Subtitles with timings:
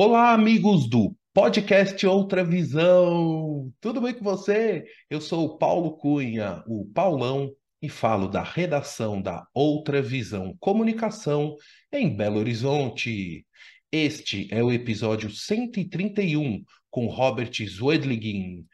[0.00, 3.68] Olá, amigos do podcast Outra Visão.
[3.80, 4.84] Tudo bem com você?
[5.10, 11.56] Eu sou o Paulo Cunha, o Paulão, e falo da redação da Outra Visão Comunicação
[11.92, 13.44] em Belo Horizonte.
[13.90, 18.64] Este é o episódio 131 com Robert Zwedligin.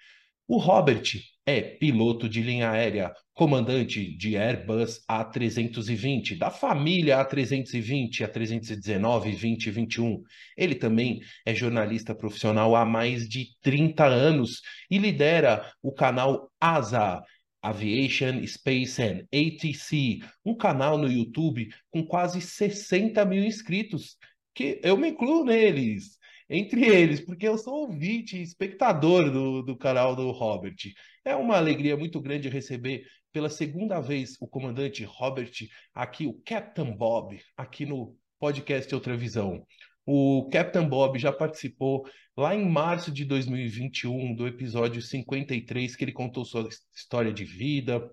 [0.47, 1.11] O Robert
[1.47, 9.71] é piloto de linha aérea, comandante de Airbus A320, da família A320, A319, 20 e
[9.71, 10.23] 21.
[10.57, 17.23] Ele também é jornalista profissional há mais de 30 anos e lidera o canal ASA,
[17.63, 24.17] Aviation, Space and ATC, um canal no YouTube com quase 60 mil inscritos,
[24.55, 30.15] que eu me incluo neles entre eles, porque eu sou ouvinte, espectador do, do canal
[30.15, 30.77] do Robert.
[31.25, 35.53] É uma alegria muito grande receber pela segunda vez o comandante Robert,
[35.93, 39.65] aqui o Captain Bob, aqui no podcast Outra Visão.
[40.07, 46.13] O Captain Bob já participou lá em março de 2021 do episódio 53, que ele
[46.13, 48.09] contou sua história de vida,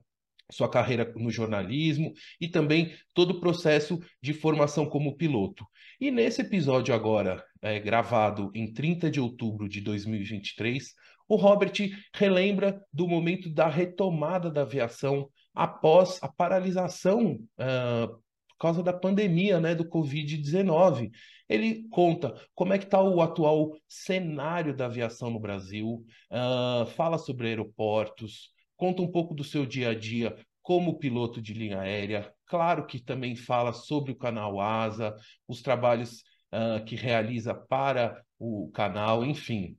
[0.51, 5.65] sua carreira no jornalismo e também todo o processo de formação como piloto.
[5.99, 10.93] E nesse episódio agora, é, gravado em 30 de outubro de 2023,
[11.27, 11.71] o Robert
[12.13, 18.07] relembra do momento da retomada da aviação após a paralisação uh,
[18.49, 21.09] por causa da pandemia, né, do Covid-19.
[21.47, 27.17] Ele conta como é que está o atual cenário da aviação no Brasil, uh, fala
[27.17, 32.33] sobre aeroportos, conta um pouco do seu dia a dia como piloto de linha aérea.
[32.47, 35.15] Claro que também fala sobre o canal ASA,
[35.47, 39.77] os trabalhos uh, que realiza para o canal, enfim.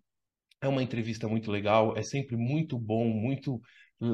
[0.60, 3.60] É uma entrevista muito legal, é sempre muito bom, muito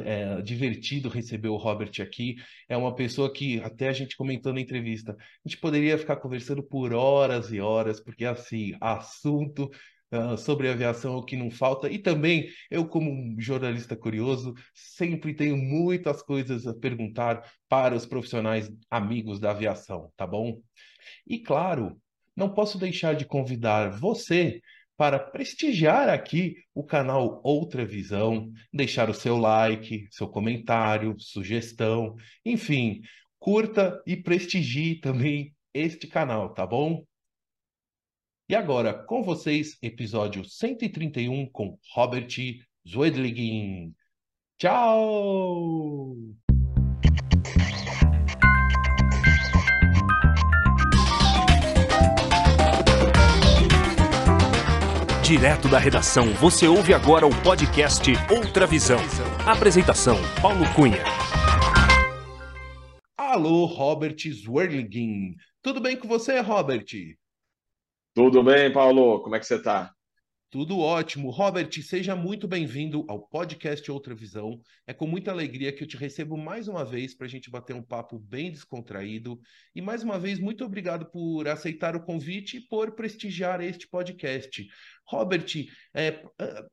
[0.06, 2.36] é, divertido receber o Robert aqui.
[2.66, 6.62] É uma pessoa que, até a gente comentou na entrevista, a gente poderia ficar conversando
[6.62, 9.68] por horas e horas, porque assim, assunto
[10.10, 11.90] Uh, sobre aviação o que não falta.
[11.90, 18.06] E também, eu, como um jornalista curioso, sempre tenho muitas coisas a perguntar para os
[18.06, 20.62] profissionais amigos da aviação, tá bom?
[21.26, 22.00] E claro,
[22.34, 24.62] não posso deixar de convidar você
[24.96, 33.00] para prestigiar aqui o canal Outra Visão, deixar o seu like, seu comentário, sugestão, enfim,
[33.38, 37.04] curta e prestigie também este canal, tá bom?
[38.50, 42.34] E agora, com vocês, episódio 131 com Robert
[42.82, 43.94] Zwedligin.
[44.56, 46.16] Tchau!
[55.22, 59.00] Direto da redação, você ouve agora o podcast Outra Visão.
[59.46, 61.04] Apresentação: Paulo Cunha.
[63.14, 65.36] Alô, Robert Zwedligin.
[65.60, 66.86] Tudo bem com você, Robert?
[68.18, 69.22] Tudo bem, Paulo?
[69.22, 69.94] Como é que você está?
[70.50, 71.30] Tudo ótimo.
[71.30, 74.60] Robert, seja muito bem-vindo ao podcast Outra Visão.
[74.88, 77.76] É com muita alegria que eu te recebo mais uma vez para a gente bater
[77.76, 79.38] um papo bem descontraído.
[79.72, 84.66] E mais uma vez, muito obrigado por aceitar o convite e por prestigiar este podcast.
[85.06, 85.46] Robert,
[85.94, 86.20] é,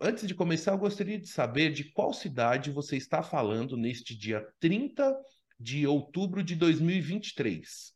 [0.02, 4.44] antes de começar, eu gostaria de saber de qual cidade você está falando neste dia
[4.60, 5.16] 30
[5.60, 7.95] de outubro de 2023.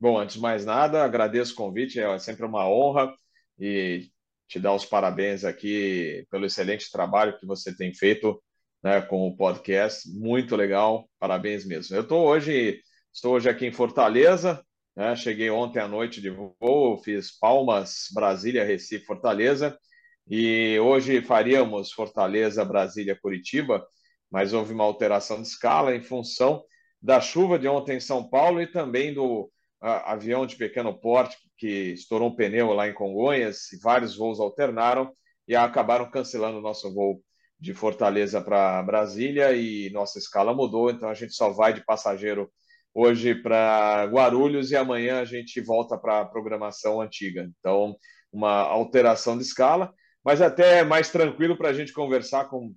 [0.00, 3.12] Bom, antes de mais nada, agradeço o convite, é sempre uma honra
[3.58, 4.08] e
[4.46, 8.40] te dar os parabéns aqui pelo excelente trabalho que você tem feito
[8.82, 11.96] né, com o podcast, muito legal, parabéns mesmo.
[11.96, 12.80] Eu estou hoje,
[13.12, 14.64] estou hoje aqui em Fortaleza,
[14.96, 19.76] né, cheguei ontem à noite de voo, fiz Palmas, Brasília, Recife, Fortaleza,
[20.28, 23.84] e hoje faríamos Fortaleza, Brasília, Curitiba,
[24.30, 26.62] mas houve uma alteração de escala em função
[27.02, 29.50] da chuva de ontem em São Paulo e também do
[29.80, 35.12] avião de pequeno porte que estourou um pneu lá em Congonhas e vários voos alternaram
[35.46, 37.22] e acabaram cancelando o nosso voo
[37.60, 42.50] de Fortaleza para Brasília e nossa escala mudou, então a gente só vai de passageiro
[42.94, 47.48] hoje para Guarulhos e amanhã a gente volta para a programação antiga.
[47.58, 47.96] Então,
[48.32, 49.92] uma alteração de escala,
[50.24, 52.74] mas até mais tranquilo para a gente conversar com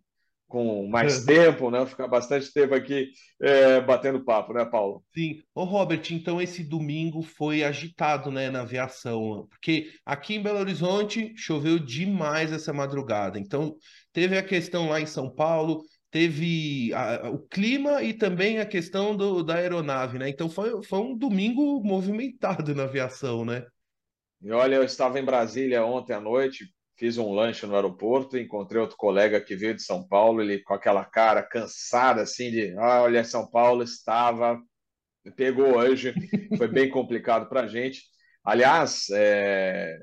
[0.51, 1.85] com mais tempo, né?
[1.85, 3.09] Ficar bastante tempo aqui
[3.41, 5.03] é, batendo papo, né, Paulo?
[5.13, 5.41] Sim.
[5.55, 11.33] Ô, Robert, então esse domingo foi agitado, né, na aviação, porque aqui em Belo Horizonte
[11.37, 13.39] choveu demais essa madrugada.
[13.39, 13.75] Então,
[14.11, 15.81] teve a questão lá em São Paulo,
[16.11, 20.27] teve a, o clima e também a questão do, da aeronave, né?
[20.27, 23.65] Então, foi, foi um domingo movimentado na aviação, né?
[24.41, 26.65] E olha, eu estava em Brasília ontem à noite,
[27.01, 30.75] fiz um lanche no aeroporto, encontrei outro colega que veio de São Paulo, ele com
[30.75, 34.61] aquela cara cansada, assim, de ah, olha, São Paulo estava,
[35.35, 36.13] pegou hoje,
[36.59, 38.03] foi bem complicado para a gente.
[38.45, 39.97] Aliás, é,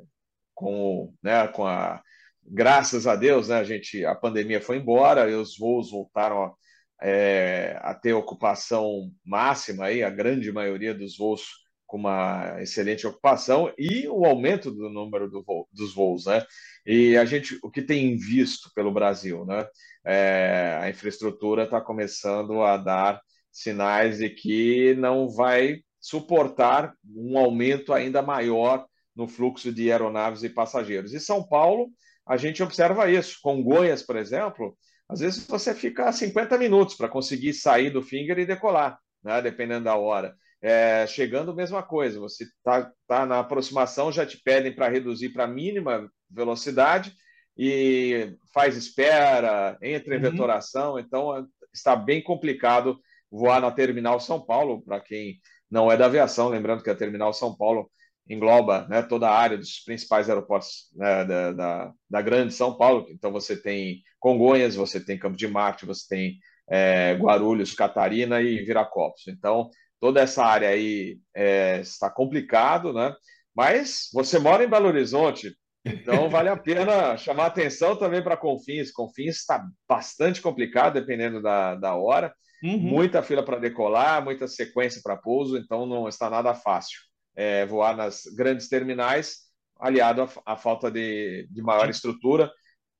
[0.53, 2.03] com, né, com a
[2.45, 6.55] graças a Deus, né, a gente a pandemia foi embora e os voos voltaram a,
[7.01, 11.44] é, a ter ocupação máxima aí, a grande maioria dos voos
[11.88, 16.44] com uma excelente ocupação e o aumento do número do voo, dos voos, né?
[16.87, 19.67] E a gente, o que tem visto pelo Brasil, né?
[20.06, 23.20] É, a infraestrutura está começando a dar
[23.50, 28.87] sinais de que não vai suportar um aumento ainda maior
[29.17, 31.12] no fluxo de aeronaves e passageiros.
[31.12, 31.88] E São Paulo,
[32.26, 33.38] a gente observa isso.
[33.43, 34.76] Congonhas, por exemplo,
[35.08, 39.41] às vezes você fica 50 minutos para conseguir sair do finger e decolar, né?
[39.41, 40.37] dependendo da hora.
[40.60, 45.44] É, chegando, mesma coisa, você está tá na aproximação, já te pedem para reduzir para
[45.44, 47.12] a mínima velocidade
[47.56, 50.31] e faz espera, entra em uhum.
[50.31, 52.99] vetoração, então está bem complicado
[53.31, 55.38] voar na Terminal São Paulo, para quem
[55.70, 57.90] não é da aviação, lembrando que a Terminal São Paulo
[58.28, 63.06] engloba né, toda a área dos principais aeroportos né, da, da, da, grande São Paulo.
[63.10, 66.38] Então você tem Congonhas, você tem Campo de Marte, você tem
[66.69, 69.26] é, Guarulhos, Catarina e Viracopos.
[69.28, 69.70] Então
[70.00, 73.15] toda essa área aí é, está complicado, né?
[73.55, 78.93] Mas você mora em Belo Horizonte, então vale a pena chamar atenção também para Confins.
[78.93, 82.33] Confins está bastante complicado, dependendo da, da hora.
[82.62, 82.79] Uhum.
[82.79, 86.99] Muita fila para decolar, muita sequência para pouso, então não está nada fácil
[87.39, 89.44] é, voar nas grandes terminais,
[89.79, 92.51] aliado à, à falta de, de maior estrutura.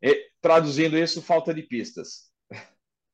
[0.01, 2.28] E, traduzindo isso, falta de pistas.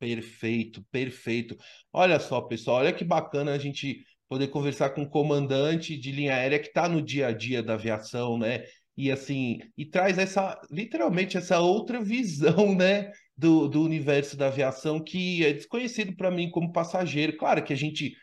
[0.05, 1.57] Perfeito, perfeito.
[1.91, 6.35] Olha só, pessoal, olha que bacana a gente poder conversar com um comandante de linha
[6.35, 8.65] aérea que está no dia a dia da aviação, né?
[8.95, 13.11] E assim, e traz essa, literalmente, essa outra visão, né?
[13.35, 17.37] Do, do universo da aviação que é desconhecido para mim como passageiro.
[17.39, 18.15] Claro que a gente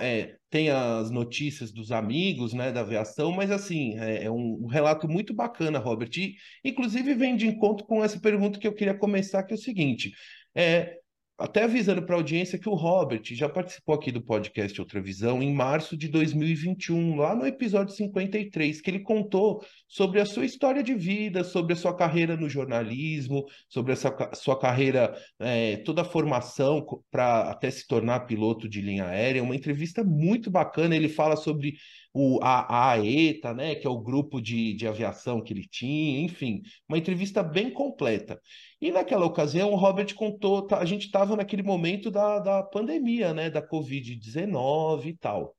[0.00, 5.06] é, tem as notícias dos amigos, né, da aviação, mas assim, é, é um, relato
[5.06, 6.10] muito bacana, Robert.
[6.16, 6.34] E,
[6.64, 10.12] inclusive, vem de encontro com essa pergunta que eu queria começar, que é o seguinte:
[10.54, 10.98] é,
[11.38, 15.42] até avisando para a audiência que o Robert já participou aqui do podcast Outra Visão
[15.42, 20.82] em março de 2021, lá no episódio 53, que ele contou sobre a sua história
[20.82, 26.04] de vida, sobre a sua carreira no jornalismo, sobre essa sua carreira, é, toda a
[26.04, 29.42] formação para até se tornar piloto de linha aérea.
[29.42, 30.96] Uma entrevista muito bacana.
[30.96, 31.74] Ele fala sobre
[32.18, 36.22] o, a, a AETA, né, que é o grupo de, de aviação que ele tinha,
[36.22, 38.40] enfim, uma entrevista bem completa.
[38.80, 43.34] E naquela ocasião, o Robert contou, tá, a gente estava naquele momento da, da pandemia,
[43.34, 45.54] né, da Covid-19 e tal.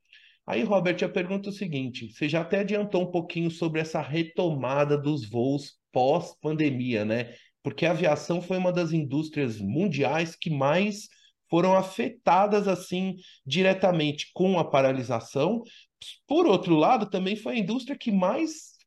[0.48, 4.02] Aí, Robert, a pergunta é o seguinte: você já até adiantou um pouquinho sobre essa
[4.02, 7.36] retomada dos voos pós-pandemia, né?
[7.62, 11.08] Porque a aviação foi uma das indústrias mundiais que mais
[11.50, 13.16] foram afetadas assim
[13.46, 15.64] diretamente com a paralisação,
[16.28, 18.78] por outro lado, também foi a indústria que mais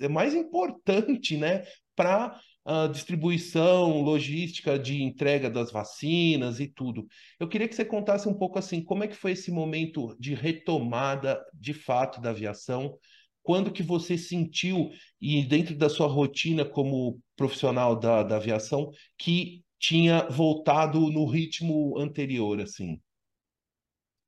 [0.00, 1.64] é mais importante, né,
[1.96, 7.06] para a distribuição, logística de entrega das vacinas e tudo.
[7.40, 10.34] Eu queria que você contasse um pouco assim, como é que foi esse momento de
[10.34, 12.96] retomada de fato da aviação?
[13.42, 19.64] Quando que você sentiu, e dentro da sua rotina como profissional da, da aviação, que
[19.78, 23.00] tinha voltado no ritmo anterior, assim?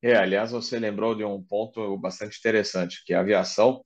[0.02, 3.82] É, aliás, você lembrou de um ponto bastante interessante, que a aviação,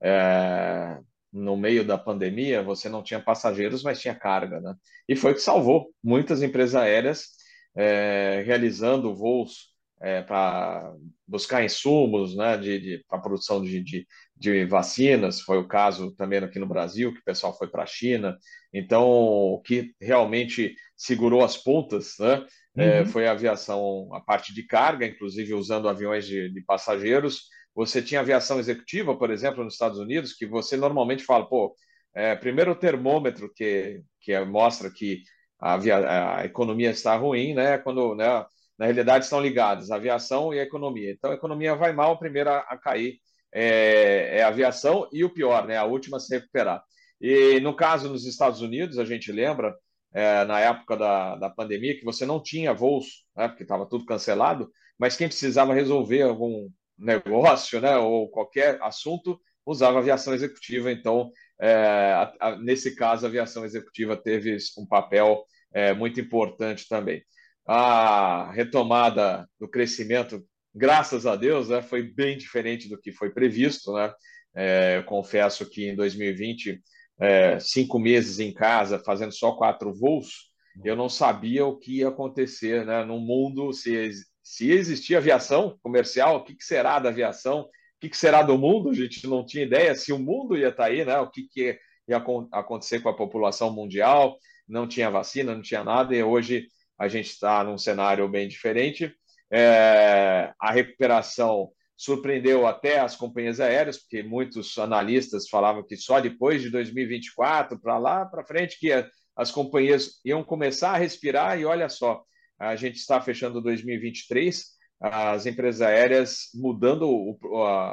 [0.00, 0.98] é,
[1.32, 4.74] no meio da pandemia, você não tinha passageiros, mas tinha carga, né?
[5.08, 7.30] E foi o que salvou muitas empresas aéreas
[7.76, 10.94] é, realizando voos é, para
[11.26, 14.06] buscar insumos, né, de, de para produção de, de,
[14.36, 15.40] de, vacinas.
[15.40, 18.36] Foi o caso também aqui no Brasil, que o pessoal foi para a China.
[18.72, 23.06] Então, o que realmente segurou as pontas, né, é, uhum.
[23.06, 27.44] foi a aviação, a parte de carga, inclusive usando aviões de, de, passageiros.
[27.74, 31.74] Você tinha aviação executiva, por exemplo, nos Estados Unidos, que você normalmente fala, pô,
[32.14, 35.22] é, primeiro o termômetro que, que mostra que
[35.60, 37.78] a, a, economia está ruim, né?
[37.78, 38.44] Quando, né,
[38.78, 41.12] na realidade, estão ligados, a aviação e a economia.
[41.12, 43.18] Então, a economia vai mal, a primeira a cair
[43.52, 46.82] é, é a aviação e o pior, né, a última a se recuperar.
[47.20, 49.74] E no caso nos Estados Unidos, a gente lembra,
[50.12, 54.06] é, na época da, da pandemia, que você não tinha voos, né, porque estava tudo
[54.06, 60.90] cancelado, mas quem precisava resolver algum negócio né, ou qualquer assunto usava aviação executiva.
[60.90, 61.74] Então, é,
[62.12, 67.22] a, a, nesse caso, a aviação executiva teve um papel é, muito importante também.
[67.66, 70.42] A retomada do crescimento,
[70.74, 73.92] graças a Deus, né, foi bem diferente do que foi previsto.
[73.92, 74.12] Né?
[74.54, 76.80] É, confesso que em 2020
[77.20, 80.50] é, cinco meses em casa, fazendo só quatro voos,
[80.84, 83.04] eu não sabia o que ia acontecer né?
[83.04, 84.10] no mundo, se,
[84.42, 87.68] se existia aviação comercial, o que, que será da aviação, o
[88.00, 90.84] que, que será do mundo, a gente não tinha ideia se o mundo ia estar
[90.84, 91.18] tá aí, né?
[91.18, 96.14] o que, que ia acontecer com a população mundial, não tinha vacina, não tinha nada,
[96.14, 96.66] e hoje
[96.98, 99.12] a gente está num cenário bem diferente.
[99.50, 106.60] É, a recuperação surpreendeu até as companhias aéreas, porque muitos analistas falavam que só depois
[106.60, 108.92] de 2024, para lá para frente, que
[109.34, 112.22] as companhias iam começar a respirar, e olha só,
[112.58, 117.36] a gente está fechando 2023, as empresas aéreas mudando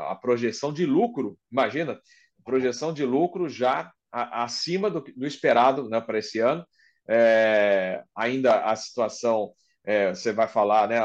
[0.09, 1.99] a projeção de lucro, imagina,
[2.43, 6.65] projeção de lucro já acima do, do esperado né, para esse ano.
[7.07, 9.51] É, ainda a situação,
[9.83, 10.99] é, você vai falar, né?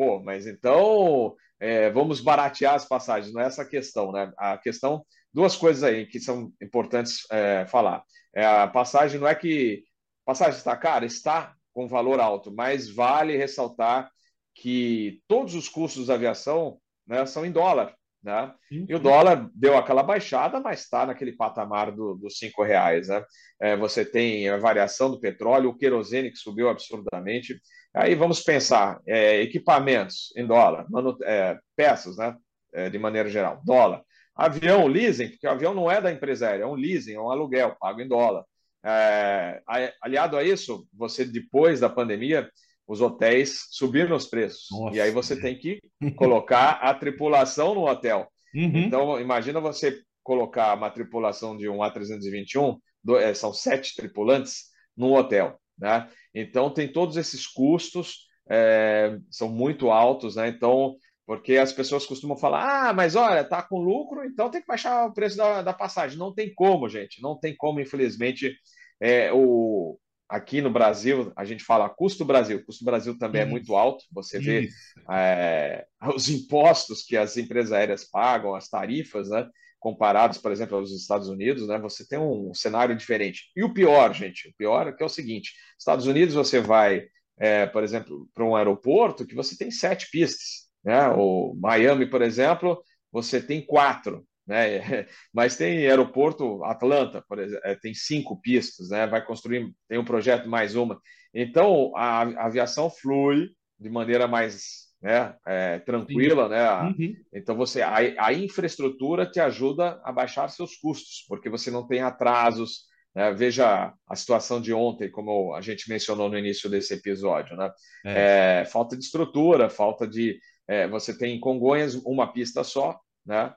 [0.00, 4.32] Pô, mas então é, vamos baratear as passagens, não é essa a questão, né?
[4.38, 8.02] A questão, duas coisas aí que são importantes é, falar.
[8.34, 9.84] É, a passagem não é que
[10.24, 14.10] passagem está cara, está com valor alto, mas vale ressaltar
[14.54, 17.94] que todos os custos da aviação né, são em dólar.
[18.22, 18.52] Né?
[18.70, 23.08] E o dólar deu aquela baixada, mas está naquele patamar do, dos cinco reais.
[23.08, 23.24] Né?
[23.60, 27.60] É, você tem a variação do petróleo, o querosene que subiu absurdamente.
[27.94, 32.36] Aí vamos pensar, é, equipamentos em dólar, manu, é, peças, né?
[32.72, 34.02] É, de maneira geral, dólar.
[34.36, 37.30] Avião, leasing, porque o avião não é da empresa aérea, é um leasing, é um
[37.30, 38.44] aluguel, pago em dólar.
[38.84, 39.60] É,
[40.00, 42.48] aliado a isso, você depois da pandemia,
[42.90, 44.66] os hotéis subiram os preços.
[44.72, 44.96] Nossa.
[44.96, 45.78] E aí você tem que
[46.16, 48.26] colocar a tripulação no hotel.
[48.52, 48.78] Uhum.
[48.78, 52.76] Então, imagina você colocar uma tripulação de um A321,
[53.20, 54.64] é, são sete tripulantes,
[54.96, 55.56] num hotel.
[55.78, 56.08] Né?
[56.34, 60.34] Então, tem todos esses custos, é, são muito altos.
[60.34, 60.48] Né?
[60.48, 64.66] Então, porque as pessoas costumam falar: ah, mas olha, tá com lucro, então tem que
[64.66, 66.18] baixar o preço da, da passagem.
[66.18, 68.52] Não tem como, gente, não tem como, infelizmente.
[69.00, 69.96] É, o,
[70.30, 73.48] aqui no Brasil, a gente fala custo Brasil, custo Brasil também Isso.
[73.48, 74.04] é muito alto.
[74.12, 74.68] Você vê
[75.10, 75.84] é,
[76.14, 79.48] os impostos que as empresas aéreas pagam, as tarifas, né?
[79.80, 81.78] Comparados, por exemplo, aos Estados Unidos, né?
[81.80, 83.50] Você tem um cenário diferente.
[83.56, 87.06] E o pior, gente, o pior é que é o seguinte: Estados Unidos você vai,
[87.36, 91.08] é, por exemplo, para um aeroporto que você tem sete pistas, né?
[91.08, 95.06] O Miami, por exemplo, você tem quatro né?
[95.32, 99.06] Mas tem aeroporto Atlanta, por exemplo, é, tem cinco pistas, né?
[99.06, 101.00] Vai construir, tem um projeto mais uma.
[101.32, 106.68] Então a, a aviação flui de maneira mais né, é, tranquila, né?
[106.82, 107.14] Uhum.
[107.32, 112.02] Então você a, a, infraestrutura te ajuda a baixar seus custos, porque você não tem
[112.02, 112.90] atrasos.
[113.14, 113.32] Né?
[113.32, 117.70] Veja a situação de ontem, como a gente mencionou no início desse episódio, né?
[118.04, 118.60] É.
[118.60, 120.38] É, falta de estrutura, falta de
[120.68, 123.54] é, você tem em Congonhas uma pista só, né?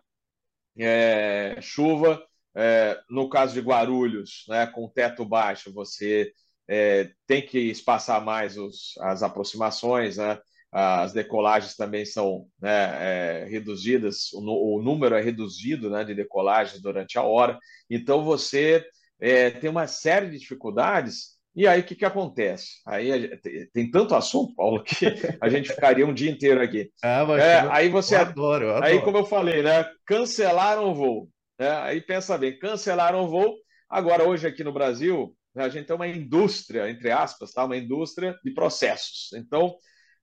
[0.77, 2.23] É, chuva.
[2.55, 6.31] É, no caso de Guarulhos, né, com teto baixo, você
[6.67, 10.39] é, tem que espaçar mais os, as aproximações, né?
[10.71, 16.81] as decolagens também são né, é, reduzidas, o, o, número é reduzido né, de decolagens
[16.81, 18.83] durante a hora, então você
[19.19, 22.81] é, tem uma série de dificuldades e aí o que, que acontece?
[22.85, 23.29] Aí
[23.73, 25.05] tem tanto assunto, Paulo, que
[25.39, 26.89] a gente ficaria um dia inteiro aqui.
[27.03, 28.15] Ah, mas é, aí você.
[28.15, 28.85] Eu adoro, eu adoro.
[28.85, 29.85] Aí, como eu falei, né?
[30.05, 31.29] Cancelaram o voo.
[31.59, 31.69] Né?
[31.81, 33.55] Aí pensa bem, cancelaram o voo.
[33.89, 37.65] Agora, hoje aqui no Brasil, a gente tem uma indústria, entre aspas, tá?
[37.65, 39.31] uma indústria de processos.
[39.33, 39.75] Então,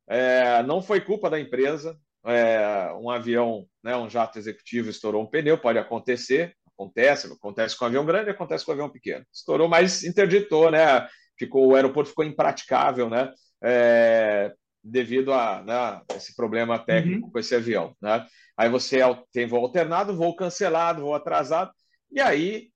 [0.09, 1.97] é, não foi culpa da empresa.
[2.27, 7.87] É, um avião, né, um jato executivo estourou um pneu, pode acontecer, acontece, acontece com
[7.87, 9.25] avião grande, acontece com avião pequeno.
[9.33, 11.09] Estourou, mas interditou, né?
[11.41, 13.33] Ficou, o aeroporto ficou impraticável, né?
[13.63, 17.33] É, devido a né, esse problema técnico uhum.
[17.33, 18.27] com esse avião, né?
[18.57, 18.99] Aí você
[19.33, 21.71] tem voo alternado, voo cancelado, voo atrasado,
[22.11, 22.71] e aí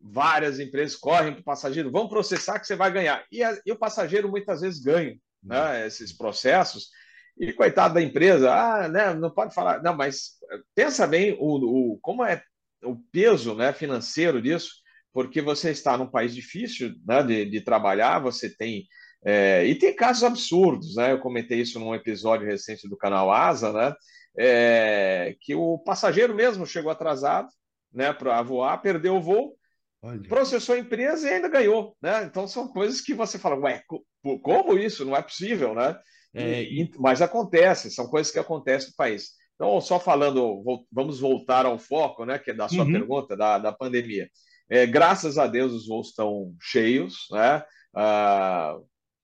[0.00, 3.24] várias empresas correm para o passageiro, vão processar que você vai ganhar.
[3.32, 5.86] E, a, e o passageiro muitas vezes ganha né, uhum.
[5.86, 6.88] esses processos,
[7.36, 9.82] e coitado da empresa, ah, né, não pode falar.
[9.82, 10.34] Não, mas
[10.74, 12.42] pensa bem o, o, como é
[12.84, 14.83] o peso né, financeiro disso,
[15.14, 18.86] porque você está num país difícil né, de, de trabalhar, você tem.
[19.24, 21.12] É, e tem casos absurdos, né?
[21.12, 23.94] Eu comentei isso num episódio recente do canal Asa, né?
[24.36, 27.48] É, que o passageiro mesmo chegou atrasado
[27.92, 29.54] né, para voar, perdeu o voo,
[30.02, 30.28] Olha.
[30.28, 31.96] processou a empresa e ainda ganhou.
[32.02, 32.24] Né?
[32.24, 33.82] Então são coisas que você fala, ué,
[34.42, 35.04] como isso?
[35.04, 35.96] Não é possível, né?
[36.34, 39.30] É, e, mas acontece, são coisas que acontecem no país.
[39.54, 42.90] Então, só falando, vamos voltar ao foco, né, que é da sua uhum.
[42.92, 44.28] pergunta, da, da pandemia.
[44.74, 47.62] É, graças a Deus os voos estão cheios, né?
[47.94, 48.76] Ah,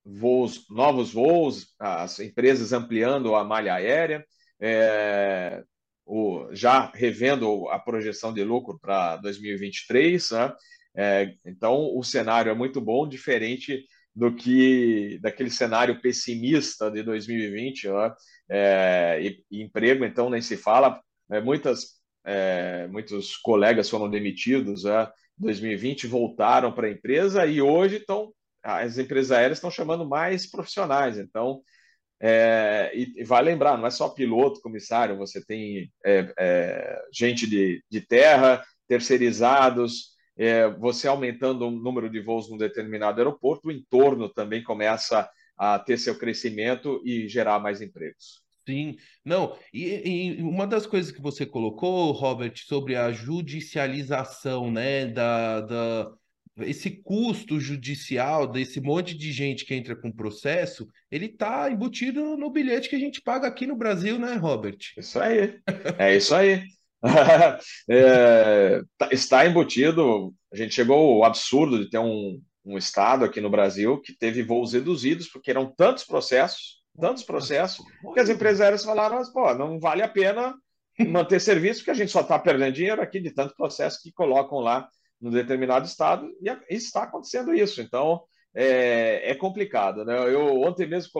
[0.04, 4.24] voos, novos voos, as empresas ampliando a malha aérea,
[4.60, 5.60] é,
[6.06, 10.54] o, já revendo a projeção de lucro para 2023, né?
[10.96, 17.88] É, então o cenário é muito bom, diferente do que daquele cenário pessimista de 2020,
[17.88, 18.14] né?
[18.48, 24.84] É, e, e, emprego então nem se fala, é, muitas é, muitos colegas foram demitidos,
[24.84, 25.10] né?
[25.40, 28.32] 2020 voltaram para a empresa e hoje estão
[28.62, 31.18] as empresas aéreas estão chamando mais profissionais.
[31.18, 31.62] Então,
[32.20, 37.46] é, e, e vai lembrar, não é só piloto, comissário, você tem é, é, gente
[37.46, 43.72] de, de terra, terceirizados, é, você aumentando o número de voos num determinado aeroporto, o
[43.72, 48.42] entorno também começa a ter seu crescimento e gerar mais empregos.
[48.68, 55.06] Sim, não, e, e, uma das coisas que você colocou, Robert, sobre a judicialização, né,
[55.06, 56.12] da, da,
[56.58, 62.50] esse custo judicial desse monte de gente que entra com processo, ele está embutido no
[62.50, 64.78] bilhete que a gente paga aqui no Brasil, né, Robert?
[64.96, 65.58] Isso aí,
[65.98, 66.62] é isso aí.
[67.88, 73.40] é, tá, está embutido, a gente chegou ao absurdo de ter um, um estado aqui
[73.40, 78.60] no Brasil que teve voos reduzidos, porque eram tantos processos, tantos processos, que as empresas
[78.60, 80.54] aéreas falaram, pô, não vale a pena
[81.08, 84.58] manter serviço, porque a gente só está perdendo dinheiro aqui de tanto processo que colocam
[84.58, 84.88] lá
[85.20, 87.80] no determinado estado, e está acontecendo isso.
[87.80, 88.22] Então,
[88.54, 90.04] é, é complicado.
[90.04, 90.16] Né?
[90.32, 91.10] Eu ontem mesmo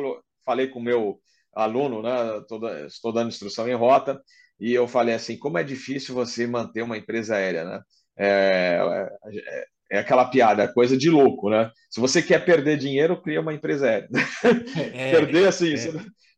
[0.44, 1.20] falei com o meu
[1.52, 2.38] aluno, né?
[2.86, 4.20] estou dando instrução em rota,
[4.58, 7.80] e eu falei assim, como é difícil você manter uma empresa aérea, né?
[8.16, 8.78] É,
[9.34, 11.70] é, é aquela piada, coisa de louco, né?
[11.90, 14.08] Se você quer perder dinheiro, cria uma empresa aérea.
[14.94, 15.76] É, perder assim, é.
[15.76, 15.92] você,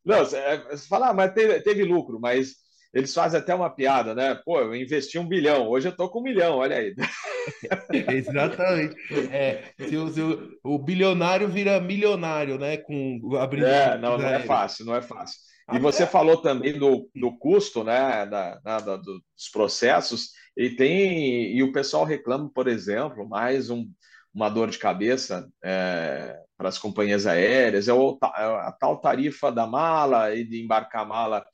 [0.05, 2.63] não, você, você fala, ah, mas teve, teve lucro, mas
[2.95, 4.39] eles fazem até uma piada, né?
[4.45, 6.95] Pô, eu investi um bilhão, hoje eu tô com um milhão, olha aí.
[8.15, 8.95] Exatamente.
[9.33, 12.77] É, se o, se o, o, bilionário vira milionário, né?
[12.77, 13.67] Com abrindo.
[13.67, 15.39] É, não, não é fácil, não é fácil.
[15.73, 18.27] E você falou também do, do custo, né?
[18.27, 21.57] Da, da, dos processos, e tem.
[21.57, 23.89] E o pessoal reclama, por exemplo, mais um,
[24.35, 29.51] uma dor de cabeça é, para as companhias aéreas, é, o, é a tal tarifa
[29.51, 31.45] da mala e de embarcar a mala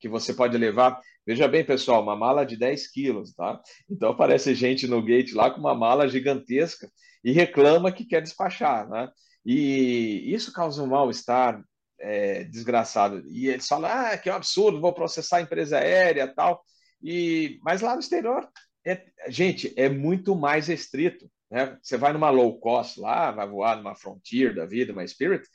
[0.00, 1.00] que você pode levar.
[1.26, 3.60] Veja bem, pessoal, uma mala de 10 quilos, tá?
[3.90, 6.88] Então aparece gente no gate lá com uma mala gigantesca
[7.22, 9.08] e reclama que quer despachar, né?
[9.44, 11.62] E isso causa um mal-estar
[12.00, 13.22] é, desgraçado.
[13.28, 16.62] E eles falam, ah, que é um absurdo, vou processar a empresa aérea tal.
[17.02, 18.48] E, mas lá no exterior,
[18.86, 21.30] é, gente, é muito mais restrito.
[21.50, 21.78] Né?
[21.82, 25.46] Você vai numa low cost lá, vai voar numa Frontier da vida, uma Spirit,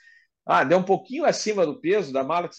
[0.45, 2.49] ah, deu um pouquinho acima do peso da mala,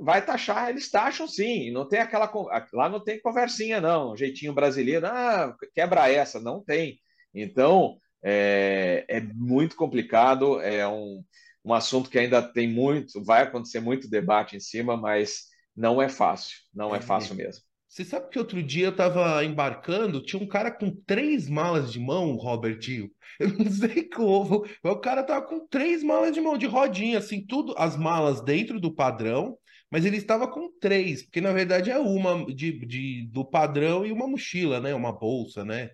[0.00, 2.30] vai taxar, eles taxam sim, não tem aquela,
[2.72, 7.00] lá não tem conversinha não, jeitinho brasileiro, ah, quebra essa, não tem.
[7.34, 11.24] Então, é, é muito complicado, é um,
[11.64, 15.44] um assunto que ainda tem muito, vai acontecer muito debate em cima, mas
[15.76, 17.64] não é fácil, não é, é fácil mesmo.
[17.94, 22.00] Você sabe que outro dia eu estava embarcando, tinha um cara com três malas de
[22.00, 22.80] mão, Robert
[23.38, 24.66] Eu não sei como.
[24.82, 28.80] O cara tava com três malas de mão, de rodinha, assim, tudo, as malas dentro
[28.80, 29.56] do padrão,
[29.88, 34.10] mas ele estava com três, porque na verdade é uma de, de, do padrão e
[34.10, 34.92] uma mochila, né?
[34.92, 35.90] Uma bolsa, né?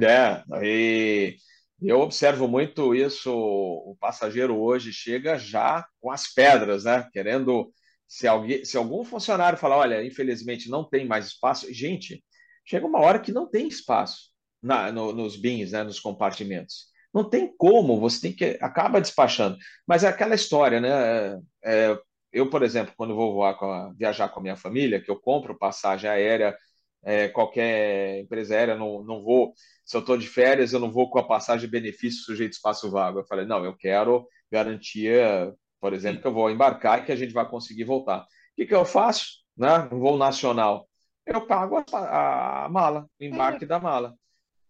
[0.00, 1.36] É, e
[1.82, 3.32] eu observo muito isso.
[3.32, 7.08] O passageiro hoje chega já com as pedras, né?
[7.12, 7.72] Querendo.
[8.08, 12.24] Se, alguém, se algum funcionário falar, olha, infelizmente não tem mais espaço, gente,
[12.64, 14.30] chega uma hora que não tem espaço
[14.62, 16.86] na, no, nos bins, né, nos compartimentos.
[17.12, 19.56] Não tem como, você tem que acaba despachando.
[19.86, 21.40] Mas é aquela história, né?
[21.64, 21.98] É,
[22.32, 25.18] eu, por exemplo, quando vou voar com a, viajar com a minha família, que eu
[25.20, 26.56] compro passagem aérea,
[27.02, 31.10] é, qualquer empresa aérea, não, não vou, se eu estou de férias, eu não vou
[31.10, 33.20] com a passagem benefício sujeito espaço vago.
[33.20, 37.16] Eu falei, não, eu quero garantia, por exemplo, que eu vou embarcar e que a
[37.16, 38.22] gente vai conseguir voltar.
[38.22, 39.38] O que, que eu faço?
[39.56, 39.88] Né?
[39.92, 40.88] Um voo nacional.
[41.26, 44.14] Eu pago a, a mala, o embarque da mala.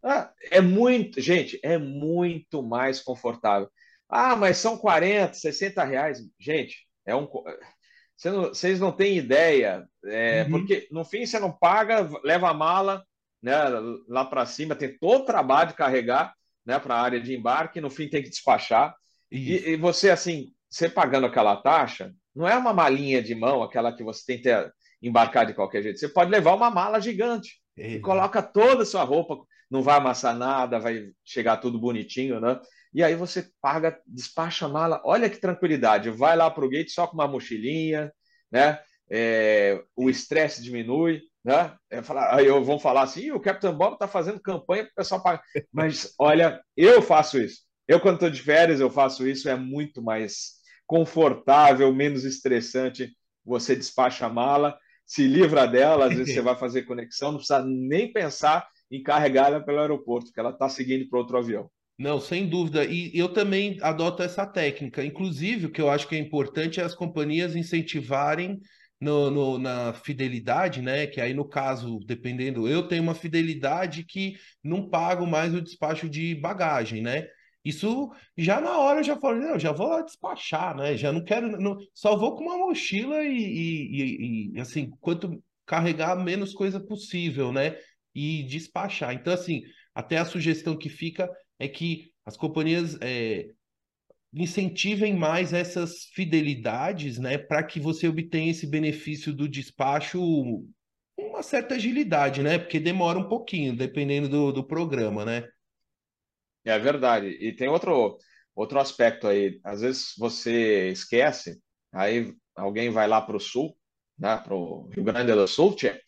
[0.02, 3.68] Ah, é muito, gente, é muito mais confortável.
[4.08, 6.18] Ah, mas são 40, 60 reais.
[6.38, 7.28] Gente, é um,
[8.16, 10.50] você não, vocês não têm ideia, é, uhum.
[10.50, 13.04] porque no fim você não paga, leva a mala
[13.40, 13.54] né,
[14.08, 16.34] lá para cima, tem todo o trabalho de carregar
[16.66, 18.94] né, para a área de embarque, no fim tem que despachar.
[19.30, 23.92] E, e, você, assim, você pagando aquela taxa, não é uma malinha de mão, aquela
[23.92, 24.70] que você tem que
[25.02, 25.98] embarcar de qualquer jeito.
[25.98, 29.38] Você pode levar uma mala gigante e coloca toda a sua roupa,
[29.70, 32.60] não vai amassar nada, vai chegar tudo bonitinho, né?
[32.92, 35.00] e aí você paga, despacha a mala.
[35.04, 38.12] Olha que tranquilidade, vai lá para o gate só com uma mochilinha,
[38.50, 38.80] né?
[39.10, 41.74] É, o estresse diminui, né?
[41.90, 44.94] É falar, aí eu vou falar assim, o Captain Bob está fazendo campanha para o
[44.96, 45.42] pessoal pagar.
[45.72, 47.62] Mas olha, eu faço isso.
[47.86, 50.57] Eu, quando estou de férias, eu faço isso, é muito mais
[50.88, 53.14] confortável, menos estressante.
[53.44, 57.62] Você despacha a mala, se livra dela, às vezes você vai fazer conexão, não precisa
[57.64, 61.70] nem pensar em carregar ela pelo aeroporto, porque ela está seguindo para outro avião.
[61.98, 62.84] Não, sem dúvida.
[62.84, 65.04] E eu também adoto essa técnica.
[65.04, 68.60] Inclusive, o que eu acho que é importante é as companhias incentivarem
[69.00, 71.06] no, no, na fidelidade, né?
[71.06, 76.08] Que aí, no caso, dependendo, eu tenho uma fidelidade que não pago mais o despacho
[76.08, 77.26] de bagagem, né?
[77.64, 80.96] Isso já na hora eu já falei, não, já vou lá despachar, né?
[80.96, 86.16] Já não quero, não, só vou com uma mochila e, e, e, assim, quanto carregar
[86.16, 87.76] menos coisa possível, né?
[88.14, 89.12] E despachar.
[89.14, 89.62] Então, assim,
[89.94, 93.48] até a sugestão que fica é que as companhias é,
[94.32, 100.20] incentivem mais essas fidelidades, né, para que você obtenha esse benefício do despacho
[101.16, 102.58] com uma certa agilidade, né?
[102.58, 105.44] Porque demora um pouquinho, dependendo do, do programa, né?
[106.68, 107.28] É verdade.
[107.40, 108.18] E tem outro,
[108.54, 109.58] outro aspecto aí.
[109.64, 111.60] Às vezes você esquece,
[111.92, 113.76] aí alguém vai lá para o sul,
[114.18, 116.00] né, para o Rio Grande do Sul, tchê,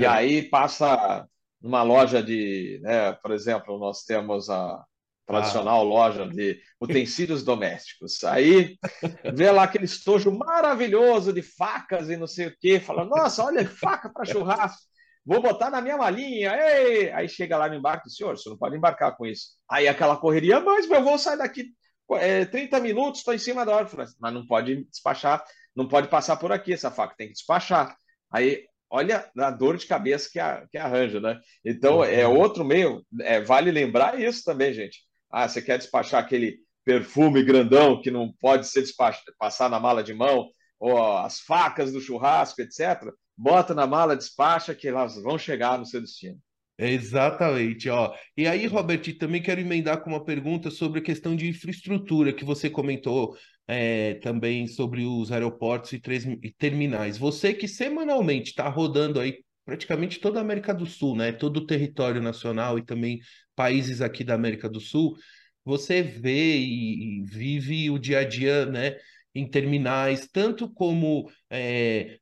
[0.00, 1.26] e aí passa
[1.60, 4.82] numa loja de, né, por exemplo, nós temos a
[5.26, 5.82] tradicional ah.
[5.82, 8.24] loja de utensílios domésticos.
[8.24, 8.78] Aí
[9.34, 13.68] vê lá aquele estojo maravilhoso de facas e não sei o quê, fala: Nossa, olha,
[13.68, 14.87] faca para churrasco,
[15.28, 16.56] vou botar na minha malinha.
[16.56, 17.12] Ei!
[17.12, 19.50] Aí chega lá no embarque, senhor, você não pode embarcar com isso.
[19.70, 21.66] Aí aquela correria, mas meu vou sair daqui
[22.12, 23.86] é, 30 minutos, estou em cima da hora.
[24.18, 25.44] Mas não pode despachar,
[25.76, 27.94] não pode passar por aqui essa faca, tem que despachar.
[28.32, 31.38] Aí olha a dor de cabeça que, a, que arranja, né?
[31.62, 32.38] Então, é uhum.
[32.38, 35.00] outro meio, é, vale lembrar isso também, gente.
[35.30, 40.02] Ah, você quer despachar aquele perfume grandão que não pode ser despachado, passar na mala
[40.02, 40.48] de mão,
[40.80, 43.12] ou as facas do churrasco, etc.
[43.38, 46.40] Bota na mala, despacha, que elas vão chegar no seu destino.
[46.76, 48.12] Exatamente, ó.
[48.36, 52.44] E aí, Robert, também quero emendar com uma pergunta sobre a questão de infraestrutura que
[52.44, 56.00] você comentou é, também sobre os aeroportos e,
[56.42, 57.16] e terminais.
[57.16, 61.30] Você que semanalmente está rodando aí praticamente toda a América do Sul, né?
[61.30, 63.20] Todo o território nacional e também
[63.54, 65.16] países aqui da América do Sul,
[65.64, 68.96] você vê e, e vive o dia a dia, né?
[69.34, 72.18] Em terminais, tanto como é,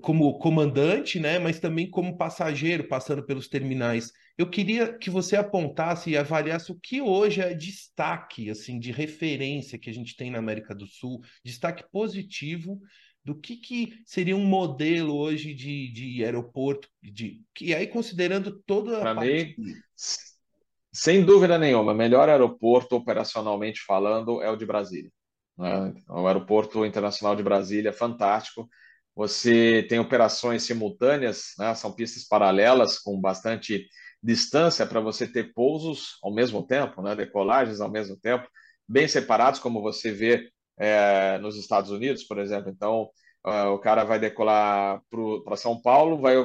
[0.00, 4.12] como comandante, né, mas também como passageiro passando pelos terminais.
[4.36, 9.78] Eu queria que você apontasse e avaliasse o que hoje é destaque, assim, de referência
[9.78, 12.80] que a gente tem na América do Sul, destaque positivo
[13.24, 18.98] do que, que seria um modelo hoje de, de aeroporto, de, que aí considerando toda
[18.98, 19.54] a parte...
[19.58, 19.74] mim,
[20.92, 25.10] sem dúvida nenhuma, melhor aeroporto operacionalmente falando é o de Brasília.
[25.56, 25.94] Né?
[26.08, 28.68] O aeroporto internacional de Brasília é fantástico.
[29.18, 31.74] Você tem operações simultâneas, né?
[31.74, 33.84] são pistas paralelas com bastante
[34.22, 37.16] distância para você ter pousos ao mesmo tempo, né?
[37.16, 38.48] decolagens ao mesmo tempo,
[38.88, 42.70] bem separados, como você vê é, nos Estados Unidos, por exemplo.
[42.70, 43.10] Então,
[43.44, 45.02] uh, o cara vai decolar
[45.44, 46.36] para São Paulo, vai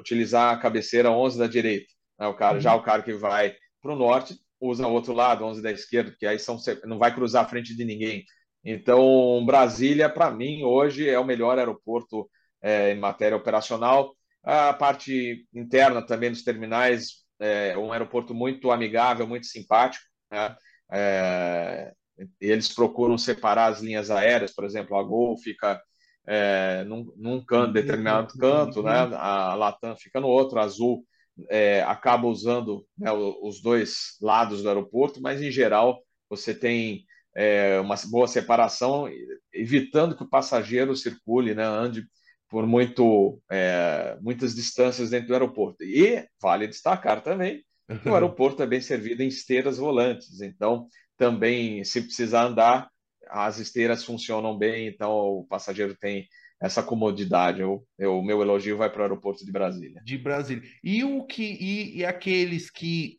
[0.00, 1.92] utilizar a cabeceira 11 da direita.
[2.18, 2.26] Né?
[2.26, 2.60] O cara, uhum.
[2.62, 6.16] Já o cara que vai para o norte usa o outro lado, 11 da esquerda,
[6.18, 8.24] que aí são, não vai cruzar a frente de ninguém.
[8.64, 12.28] Então, Brasília, para mim, hoje é o melhor aeroporto
[12.62, 14.16] é, em matéria operacional.
[14.42, 20.04] A parte interna também dos terminais, é um aeroporto muito amigável, muito simpático.
[20.30, 20.56] Né?
[20.92, 21.92] É,
[22.40, 25.82] eles procuram separar as linhas aéreas, por exemplo, a Gol fica
[26.26, 28.92] é, num, num canto, determinado canto, né?
[29.14, 31.04] a Latam fica no outro, a Azul
[31.50, 37.80] é, acaba usando né, os dois lados do aeroporto, mas em geral você tem é,
[37.80, 39.08] uma boa separação,
[39.52, 42.06] evitando que o passageiro circule, né, ande
[42.48, 45.82] por muito, é, muitas distâncias dentro do aeroporto.
[45.82, 47.64] E vale destacar também
[48.02, 52.88] que o aeroporto é bem servido em esteiras volantes, então também, se precisar andar,
[53.28, 56.28] as esteiras funcionam bem, então o passageiro tem
[56.60, 57.62] essa comodidade.
[57.62, 60.00] O meu elogio vai para o aeroporto de Brasília.
[60.04, 60.62] De Brasília.
[60.82, 63.18] E o que e, e aqueles que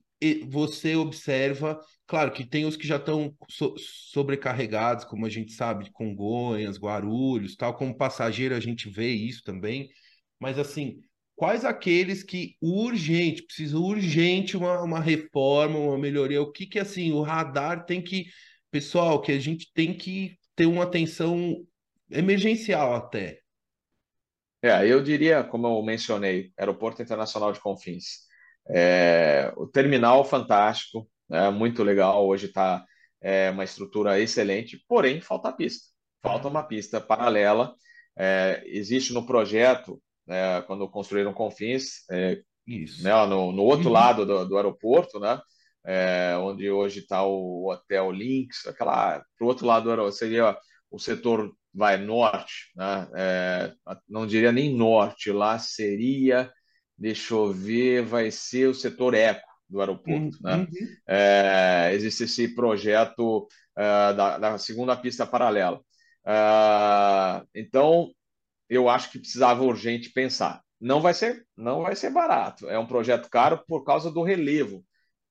[0.50, 5.92] você observa, claro que tem os que já estão so, sobrecarregados, como a gente sabe,
[5.92, 9.90] Congonhas, Guarulhos, tal, como passageiro a gente vê isso também,
[10.40, 11.00] mas assim,
[11.36, 17.12] quais aqueles que urgente, precisa urgente uma, uma reforma, uma melhoria, o que que assim,
[17.12, 18.26] o radar tem que,
[18.72, 21.66] pessoal, que a gente tem que ter uma atenção
[22.10, 23.40] emergencial até.
[24.62, 28.26] É, eu diria, como eu mencionei, Aeroporto Internacional de Confins.
[28.70, 32.86] É, o terminal fantástico, é muito legal, hoje está
[33.22, 35.86] é, uma estrutura excelente, porém falta pista.
[36.22, 37.76] Falta uma pista paralela.
[38.18, 42.42] É, existe no projeto, né, quando construíram Confins, é.
[42.68, 43.94] Né, no, no outro uhum.
[43.94, 45.40] lado do, do, aeroporto, né,
[45.86, 50.58] é, onde hoje está o Hotel Lynx, aquela, para o outro lado do aeroporto, seria
[50.90, 53.08] o setor vai norte, né?
[53.16, 53.74] É,
[54.08, 56.52] não diria nem norte, lá seria,
[56.98, 60.38] deixa eu ver, vai ser o setor eco do aeroporto.
[60.38, 60.44] Uhum.
[60.44, 60.68] Né?
[61.08, 65.82] É, existe esse projeto é, da, da, segunda pista paralela.
[66.26, 68.12] É, então,
[68.70, 70.62] eu acho que precisava urgente pensar.
[70.80, 72.70] Não vai ser, não vai ser barato.
[72.70, 74.84] É um projeto caro por causa do relevo.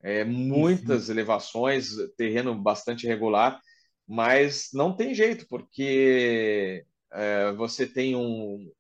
[0.03, 3.59] É, muitas elevações, terreno bastante regular,
[4.07, 8.71] mas não tem jeito, porque é, você tem um,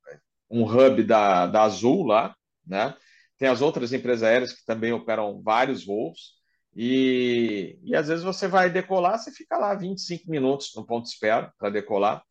[0.50, 2.34] um hub da, da Azul lá,
[2.66, 2.94] né?
[3.38, 6.35] Tem as outras empresas aéreas que também operam vários voos,
[6.77, 11.11] e, e às vezes você vai decolar, você fica lá 25 minutos no ponto de
[11.11, 12.22] espera para decolar.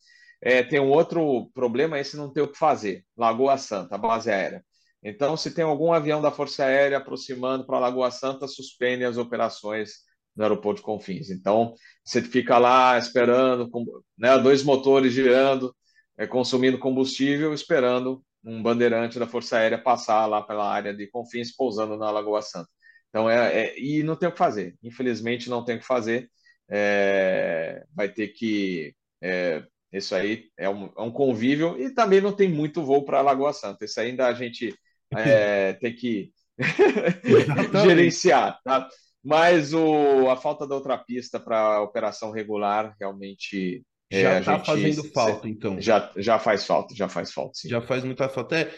[0.42, 3.06] É, tem um outro problema, esse não tem o que fazer.
[3.16, 4.64] Lagoa Santa, base aérea.
[5.02, 9.92] Então, se tem algum avião da Força Aérea aproximando para Lagoa Santa, suspende as operações
[10.36, 11.30] no aeroporto de Confins.
[11.30, 13.86] Então, você fica lá esperando, com,
[14.18, 15.76] né, dois motores girando,
[16.18, 21.56] é, consumindo combustível, esperando um bandeirante da Força Aérea passar lá pela área de Confins,
[21.56, 22.70] pousando na Lagoa Santa.
[23.10, 24.76] Então, é, é e não tem o que fazer.
[24.84, 26.30] Infelizmente, não tem o que fazer.
[26.70, 28.96] É, vai ter que.
[29.22, 33.22] É, isso aí é um, é um, convívio e também não tem muito voo para
[33.22, 33.86] Lagoa Santa.
[33.86, 34.76] Isso ainda a gente
[35.16, 36.34] é, tem que
[37.86, 38.60] gerenciar.
[38.64, 38.90] Tá?
[39.24, 43.86] Mas o, a falta da outra pista para operação regular realmente
[44.22, 45.80] já está fazendo falta, então.
[45.82, 47.70] Já, já faz falta, já faz falta, sim.
[47.70, 48.58] Já faz muita falta.
[48.58, 48.70] É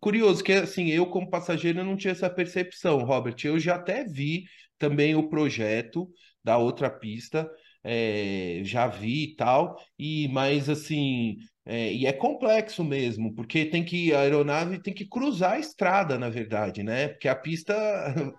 [0.00, 3.36] curioso que, assim, eu como passageiro não tinha essa percepção, Robert.
[3.44, 4.44] Eu já até vi
[4.78, 6.08] também o projeto
[6.42, 7.50] da outra pista,
[7.82, 13.82] é, já vi e tal, e mas assim, é, e é complexo mesmo, porque tem
[13.82, 17.08] que a aeronave tem que cruzar a estrada, na verdade, né?
[17.08, 17.74] Porque a pista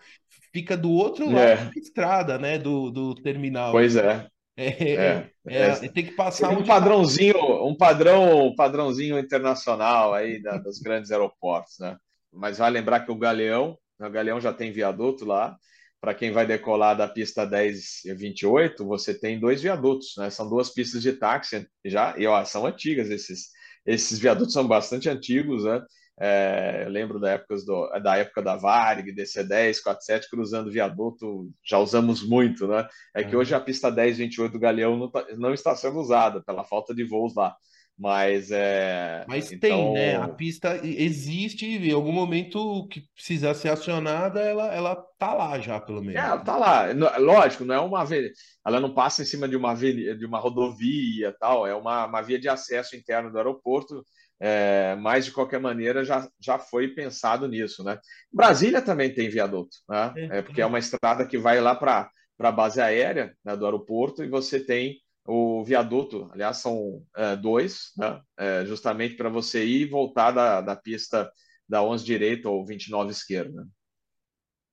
[0.53, 1.55] fica do outro lado é.
[1.55, 2.59] da estrada, né?
[2.59, 3.71] Do, do terminal.
[3.71, 4.27] Pois é.
[4.57, 10.41] É, é, é, é, tem que passar um padrãozinho, um padrão, um padrãozinho internacional aí
[10.41, 11.97] da, dos grandes aeroportos, né?
[12.31, 15.57] Mas vai lembrar que o Galeão, o Galeão já tem viaduto lá.
[15.99, 20.29] Para quem vai decolar da pista 10 e 28, você tem dois viadutos, né?
[20.29, 25.07] São duas pistas de táxi já, e ó, são antigas esses esses viadutos são bastante
[25.09, 25.81] antigos, né?
[26.19, 31.77] É, eu lembro da época, do, da época da Varig, DC10, 47, cruzando viaduto, já
[31.77, 32.87] usamos muito, né?
[33.13, 36.41] É que hoje a pista 10, 28 do Galeão não, tá, não está sendo usada
[36.41, 37.55] pela falta de voos lá.
[37.97, 39.23] Mas é.
[39.27, 39.69] Mas então...
[39.69, 40.15] tem, né?
[40.17, 45.79] A pista existe, em algum momento que precisar ser acionada, ela, ela tá lá já,
[45.79, 46.15] pelo menos.
[46.15, 46.87] É, ela tá lá.
[47.17, 48.29] Lógico, não é uma via.
[48.65, 52.21] Ela não passa em cima de uma, via, de uma rodovia tal, é uma, uma
[52.21, 54.03] via de acesso interno do aeroporto
[54.39, 57.99] é, mas de qualquer maneira já, já foi pensado nisso, né?
[58.31, 60.13] Brasília também tem viaduto, né?
[60.31, 64.23] É, porque é uma estrada que vai lá para a base aérea né, do aeroporto
[64.23, 68.21] e você tem o viaduto, aliás, são é, dois, né?
[68.37, 71.31] É, justamente para você ir e voltar da, da pista
[71.67, 73.67] da 11 direita ou 29 esquerda.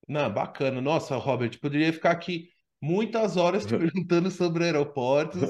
[0.09, 0.81] Não, bacana.
[0.81, 2.52] Nossa, Robert, poderia ficar aqui
[2.83, 5.41] muitas horas te perguntando sobre aeroportos,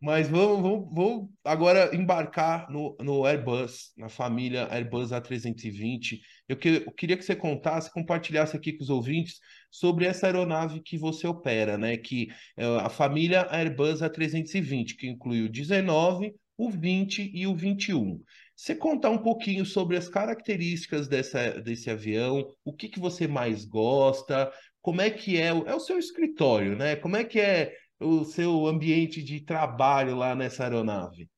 [0.00, 6.20] mas vamos, vamos, vamos agora embarcar no, no, Airbus, na família Airbus A320.
[6.46, 10.82] Eu, que, eu, queria que você contasse, compartilhasse aqui com os ouvintes sobre essa aeronave
[10.82, 11.96] que você opera, né?
[11.96, 18.20] Que é a família Airbus A320, que inclui o 19, o 20 e o 21.
[18.54, 23.64] Você contar um pouquinho sobre as características dessa, desse avião, o que, que você mais
[23.64, 26.96] gosta, como é que é, é o seu escritório, né?
[26.96, 31.30] Como é que é o seu ambiente de trabalho lá nessa aeronave?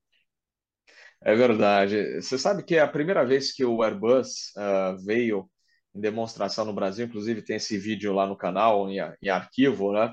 [1.22, 2.20] É verdade.
[2.20, 5.48] Você sabe que é a primeira vez que o Airbus uh, veio
[5.94, 10.12] em demonstração no Brasil, inclusive tem esse vídeo lá no canal, em, em arquivo, né?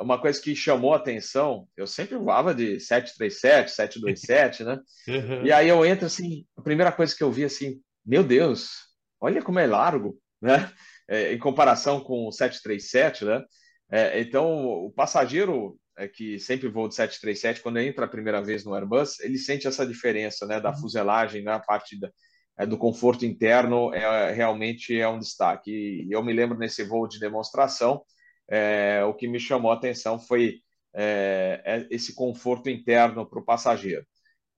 [0.00, 4.78] Uma coisa que chamou a atenção, eu sempre voava de 737, 727, né?
[5.08, 5.44] Uhum.
[5.44, 8.70] E aí eu entro assim, a primeira coisa que eu vi assim, meu Deus,
[9.18, 10.70] olha como é largo, né?
[11.08, 13.42] É, em comparação com o 737, né?
[13.90, 18.64] É, então, o passageiro é, que sempre voa de 737, quando entra a primeira vez
[18.64, 20.60] no Airbus, ele sente essa diferença, né?
[20.60, 20.76] Da uhum.
[20.76, 21.64] fuselagem, na né?
[21.66, 22.10] parte da,
[22.58, 25.70] é, do conforto interno, é, realmente é um destaque.
[25.70, 28.02] E eu me lembro nesse voo de demonstração,
[28.48, 30.60] é, o que me chamou a atenção foi
[30.94, 34.06] é, é esse conforto interno para o passageiro.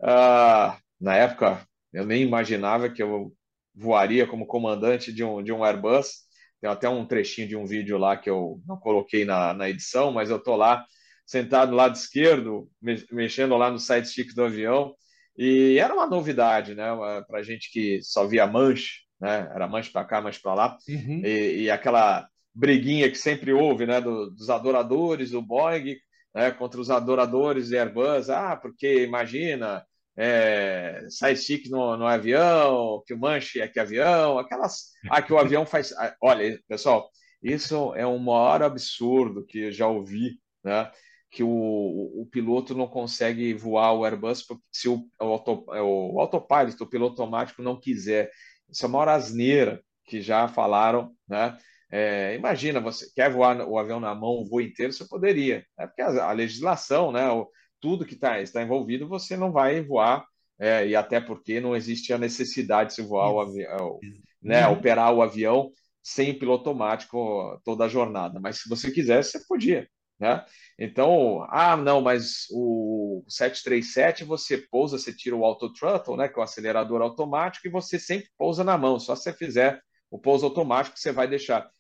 [0.03, 3.35] Ah, na época, eu nem imaginava que eu
[3.75, 6.30] voaria como comandante de um, de um Airbus,
[6.61, 10.12] tem até um trechinho de um vídeo lá que eu não coloquei na, na edição,
[10.12, 10.85] mas eu tô lá
[11.25, 12.68] sentado no lado esquerdo,
[13.12, 14.94] mexendo lá no side stick do avião,
[15.37, 16.87] e era uma novidade, né?
[17.27, 19.49] Para gente que só via manche, né?
[19.55, 21.23] Era manche para cá, manche para lá, uhum.
[21.25, 24.01] e, e, aquela briguinha que sempre houve, né?
[24.01, 25.96] Do, dos adoradores do Boeing
[26.35, 26.51] né?
[26.51, 28.29] contra os adoradores de Airbus.
[28.29, 29.85] Ah, porque imagina,
[30.22, 34.90] é, stick no, no avião, que o manche é que avião, aquelas.
[35.09, 35.92] Ah, que o avião faz.
[35.92, 37.11] Ah, olha, pessoal,
[37.42, 40.90] isso é um maior absurdo que eu já ouvi, né?
[41.30, 46.83] que o, o, piloto não consegue voar o Airbus se o, o, auto, o autopilot,
[46.83, 48.30] o piloto automático, não quiser.
[48.68, 51.56] Isso é uma hora asneira que já falaram, né?
[51.92, 55.64] É, imagina, você quer voar o avião na mão o voo inteiro, você poderia.
[55.78, 57.48] É porque a, a legislação, né, o,
[57.81, 60.27] tudo que tá, está envolvido, você não vai voar,
[60.59, 63.99] é, e até porque não existe a necessidade de se voar o avião,
[64.43, 64.75] né, uhum.
[64.75, 65.71] operar o avião
[66.03, 68.38] sem piloto automático toda a jornada.
[68.40, 69.88] Mas se você quisesse, você podia.
[70.19, 70.45] Né?
[70.79, 76.38] Então, ah, não, mas o 737 você pousa, você tira o auto throttle, né, que
[76.38, 79.01] é o acelerador automático, e você sempre pousa na mão.
[79.01, 81.71] Só se você fizer o pouso automático, você vai deixar.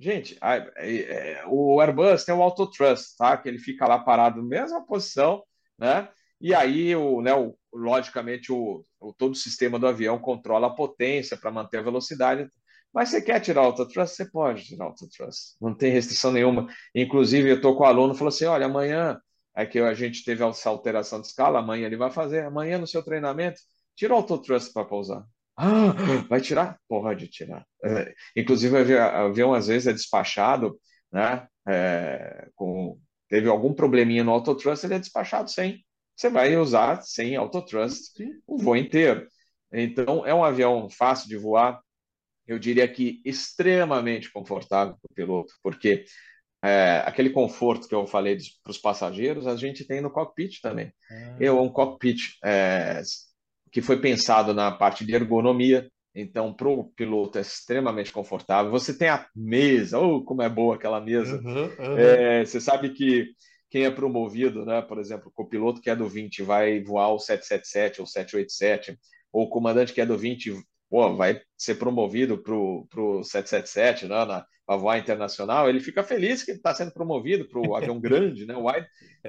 [0.00, 3.36] Gente, a, a, a, é, o Airbus tem o Auto Thrust, tá?
[3.36, 5.44] Que ele fica lá parado na mesma posição,
[5.78, 6.08] né?
[6.40, 10.74] E aí, o, né, o, logicamente, o, o, todo o sistema do avião controla a
[10.74, 12.48] potência para manter a velocidade.
[12.92, 14.16] Mas você quer tirar o Auto Thrust?
[14.16, 15.56] Você pode tirar o Auto Thrust.
[15.60, 16.66] Não tem restrição nenhuma.
[16.94, 19.20] Inclusive, eu estou com o aluno falou assim: olha, amanhã
[19.54, 22.86] é que a gente teve essa alteração de escala, amanhã ele vai fazer, amanhã no
[22.86, 23.60] seu treinamento,
[23.94, 25.24] tira o Auto Thrust para pousar.
[25.60, 25.92] Ah,
[26.28, 26.78] vai tirar?
[26.88, 27.66] Pode tirar.
[27.84, 30.80] É, inclusive, o avião às vezes é despachado,
[31.12, 31.46] né?
[31.68, 35.84] É, com, teve algum probleminha no autotrust, ele é despachado sem.
[36.16, 38.12] Você vai usar sem autotrust
[38.46, 39.28] o voo inteiro.
[39.72, 41.80] Então, é um avião fácil de voar,
[42.46, 46.04] eu diria que extremamente confortável para o piloto, porque
[46.62, 50.92] é, aquele conforto que eu falei para os passageiros, a gente tem no cockpit também.
[51.10, 51.36] Ah.
[51.38, 53.00] Eu, um cockpit é,
[53.70, 55.90] que foi pensado na parte de ergonomia.
[56.14, 58.70] Então, para o piloto é extremamente confortável.
[58.70, 61.40] Você tem a mesa, oh, como é boa aquela mesa.
[61.40, 61.98] Uhum, uhum.
[61.98, 63.28] É, você sabe que
[63.70, 67.18] quem é promovido, né, por exemplo, o copiloto que é do 20 vai voar o
[67.20, 68.98] 777 ou 787,
[69.32, 70.52] ou o comandante que é do 20
[70.90, 76.44] pô, vai ser promovido para o 777, né, na, para voar internacional, ele fica feliz
[76.44, 78.86] que ele está sendo promovido para o avião grande, né, wide,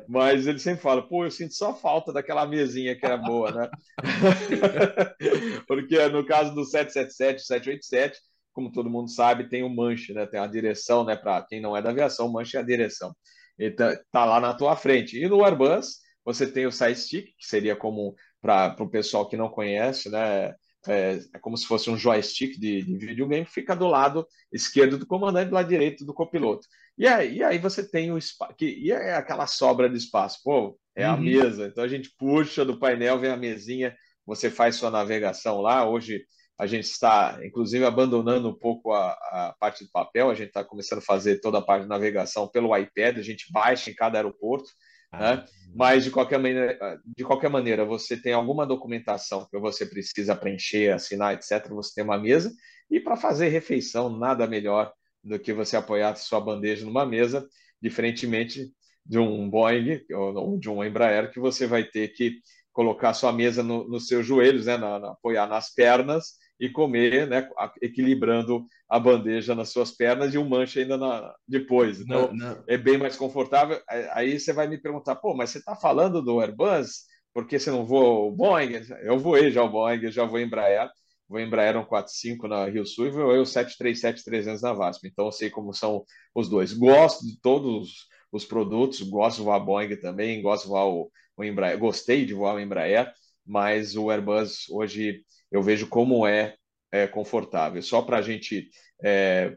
[0.08, 3.70] mas ele sempre fala, pô, eu sinto só falta daquela mesinha que era boa, né?
[5.68, 8.20] Porque no caso do 777, 787,
[8.54, 10.28] como todo mundo sabe, tem o manche, né?
[10.28, 11.16] Tem a direção, né?
[11.16, 13.12] Para quem não é da aviação, o manche é a direção.
[13.58, 15.18] Então, tá lá na tua frente.
[15.18, 19.36] E no Airbus, você tem o side stick, que seria como para o pessoal que
[19.36, 20.54] não conhece, né?
[20.88, 25.06] É, é, como se fosse um joystick de, de videogame, fica do lado esquerdo do
[25.06, 26.68] comandante, do lado direito do copiloto.
[26.98, 30.78] E aí, e aí você tem o espaço, e é aquela sobra de espaço, pô,
[30.96, 31.14] é uhum.
[31.14, 35.62] a mesa, então a gente puxa do painel, vem a mesinha, você faz sua navegação
[35.62, 36.24] lá, hoje
[36.62, 40.64] a gente está, inclusive, abandonando um pouco a, a parte do papel, a gente está
[40.64, 44.20] começando a fazer toda a parte de navegação pelo iPad, a gente baixa em cada
[44.20, 44.70] aeroporto,
[45.14, 45.20] né?
[45.20, 50.36] Ah, Mas, de qualquer, maneira, de qualquer maneira, você tem alguma documentação que você precisa
[50.36, 52.52] preencher, assinar, etc., você tem uma mesa,
[52.90, 54.92] e para fazer refeição, nada melhor
[55.24, 57.48] do que você apoiar sua bandeja numa mesa,
[57.82, 58.72] diferentemente
[59.06, 62.40] de um Boeing ou de um Embraer, que você vai ter que
[62.72, 67.28] colocar sua mesa no, nos seus joelhos, né, na, na, apoiar nas pernas e comer,
[67.28, 67.50] né,
[67.82, 72.00] equilibrando a bandeja nas suas pernas e um manche ainda na, depois.
[72.00, 72.64] Então, não, não.
[72.68, 73.82] é bem mais confortável.
[74.14, 77.06] Aí você vai me perguntar, pô, mas você está falando do Airbus?
[77.34, 78.74] Porque você não voa o Boeing?
[79.02, 80.88] Eu voei já o Boeing, já vou Embraer.
[81.28, 85.08] Vou Embraer 145 na Rio Sul e voei o 737-300 na VASP.
[85.08, 86.74] Então, eu sei como são os dois.
[86.74, 91.44] Gosto de todos os produtos, gosto de voar Boeing também, gosto de voar o, o
[91.44, 91.80] Embraer.
[91.80, 93.12] Gostei de voar o Embraer,
[93.44, 96.56] mas o Airbus hoje eu vejo como é,
[96.92, 97.82] é confortável.
[97.82, 98.70] Só para a gente
[99.04, 99.56] é,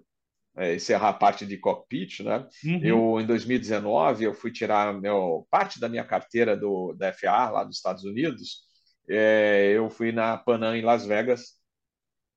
[0.57, 2.47] é, encerrar a parte de cockpit, né?
[2.65, 2.81] Uhum.
[2.83, 7.65] Eu, em 2019, eu fui tirar meu, parte da minha carteira do, da FAA, lá
[7.65, 8.65] dos Estados Unidos.
[9.09, 11.59] É, eu fui na Panam, em Las Vegas,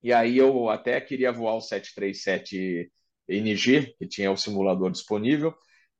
[0.03, 2.91] e aí eu até queria voar o 737
[3.27, 5.53] NG, que tinha o simulador disponível,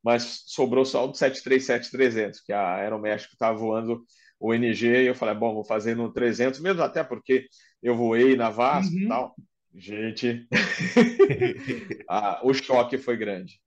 [0.03, 4.05] mas sobrou só o 737-300, que a Aeroméxico estava voando
[4.39, 7.47] o NG, e eu falei, bom, vou fazer no 300 mesmo, até porque
[7.81, 9.01] eu voei na VASP uhum.
[9.01, 9.35] e tal.
[9.73, 10.47] Gente,
[12.09, 13.59] ah, o choque foi grande.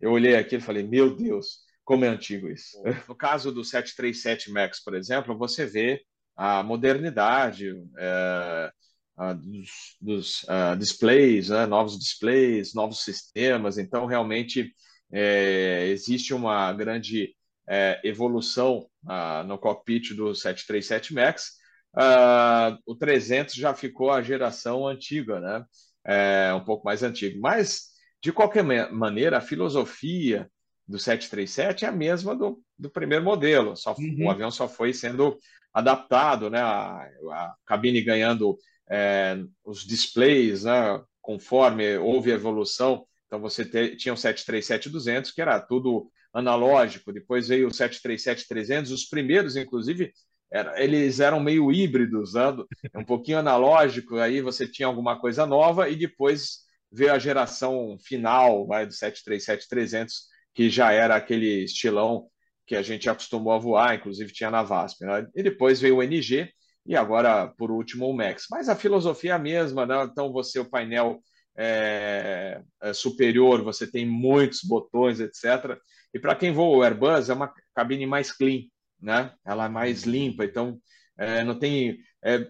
[0.00, 2.76] Eu olhei aqui e falei, meu Deus, como é antigo isso.
[3.08, 6.02] No caso do 737 MAX, por exemplo, você vê
[6.36, 8.72] a modernidade é,
[9.16, 11.66] a, dos, dos uh, displays, né?
[11.66, 13.78] novos displays, novos sistemas.
[13.78, 14.72] Então, realmente,
[15.10, 17.34] é, existe uma grande
[17.68, 21.52] é, evolução ah, no cockpit do 737 MAX.
[21.94, 25.64] Ah, o 300 já ficou a geração antiga, né?
[26.04, 27.40] É, um pouco mais antigo.
[27.40, 27.88] Mas,
[28.22, 28.62] de qualquer
[28.92, 30.48] maneira, a filosofia
[30.86, 33.76] do 737 é a mesma do, do primeiro modelo.
[33.76, 34.26] Só, uhum.
[34.26, 35.36] O avião só foi sendo
[35.72, 36.60] adaptado, né?
[36.60, 38.56] A, a cabine ganhando
[38.88, 41.02] é, os displays, né?
[41.20, 43.04] Conforme houve evolução.
[43.26, 49.06] Então, você te, tinha o 737-200, que era tudo analógico, depois veio o 737-300, os
[49.06, 50.12] primeiros, inclusive,
[50.52, 52.54] era, eles eram meio híbridos, né?
[52.94, 56.58] um pouquinho analógico, aí você tinha alguma coisa nova, e depois
[56.92, 60.10] veio a geração final vai, do 737-300,
[60.54, 62.28] que já era aquele estilão
[62.66, 65.04] que a gente acostumou a voar, inclusive tinha na VASP.
[65.04, 65.26] Né?
[65.34, 66.50] E depois veio o NG,
[66.84, 68.46] e agora, por último, o Max.
[68.50, 70.04] Mas a filosofia é a mesma, né?
[70.04, 71.20] então você, o painel
[71.56, 75.78] é, é superior, você tem muitos botões, etc.
[76.12, 78.62] E para quem voa o Airbus, é uma cabine mais clean,
[79.00, 79.32] né?
[79.44, 80.78] Ela é mais limpa, então
[81.18, 81.98] é, não tem.
[82.22, 82.46] É,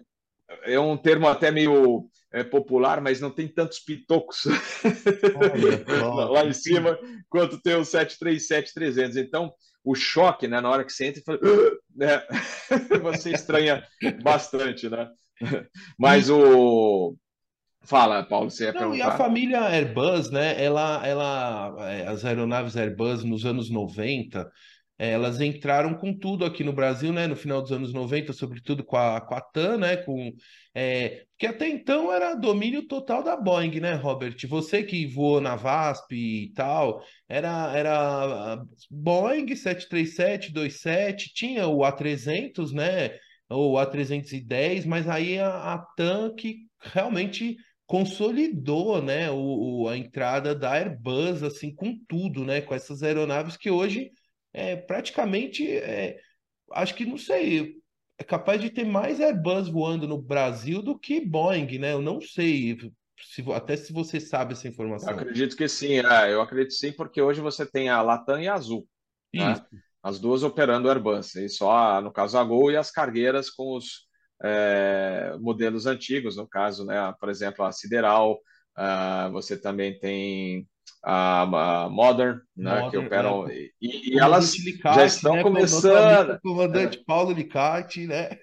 [0.63, 4.45] é, um termo até meio é, popular, mas não tem tantos pitocos
[5.35, 5.83] Olha,
[6.31, 6.97] lá em cima
[7.29, 9.17] quanto tem o 737-300.
[9.17, 9.53] Então,
[9.83, 11.39] o choque, né, na hora que você entra, fala,
[11.95, 12.21] né?
[13.01, 13.85] você estranha
[14.21, 15.09] bastante, né?
[15.97, 17.15] Mas o.
[17.87, 18.97] Fala, Paulo, você ia Não, perguntar.
[18.97, 20.61] E a família Airbus, né?
[20.61, 24.51] Ela, ela, é, as aeronaves Airbus nos anos 90
[24.99, 27.27] é, elas entraram com tudo aqui no Brasil, né?
[27.27, 29.97] No final dos anos 90, sobretudo com a, com a TAM, né?
[29.97, 30.33] Com,
[30.73, 34.35] é, que até então era domínio total da Boeing, né, Robert?
[34.47, 42.71] Você que voou na VASP e tal, era, era Boeing 737, 27, tinha o A300,
[42.71, 43.11] né?
[43.49, 47.55] Ou A310, mas aí a, a TAM que realmente
[47.87, 49.31] consolidou, né?
[49.31, 52.61] O, o, a entrada da Airbus, assim, com tudo, né?
[52.61, 54.11] Com essas aeronaves que hoje
[54.53, 56.19] é, praticamente, é,
[56.73, 57.77] acho que não sei,
[58.17, 61.93] é capaz de ter mais Airbus voando no Brasil do que Boeing, né?
[61.93, 62.77] Eu não sei,
[63.21, 65.09] se, até se você sabe essa informação.
[65.09, 68.47] Eu acredito que sim, é, eu acredito sim, porque hoje você tem a Latam e
[68.47, 68.85] a Azul,
[69.33, 69.55] né?
[70.03, 74.06] as duas operando Airbus, e só, no caso, a Gol e as cargueiras com os
[74.43, 77.13] é, modelos antigos, no caso, né?
[77.19, 78.39] Por exemplo, a Sideral,
[78.77, 80.67] uh, você também tem
[81.03, 83.49] a, a Modern, né, Modern, que operam.
[83.49, 83.69] É.
[83.81, 84.53] E, e elas
[84.95, 86.39] já estão né, começando.
[86.41, 87.03] Comandante é.
[87.05, 88.37] Paulo Licati, né?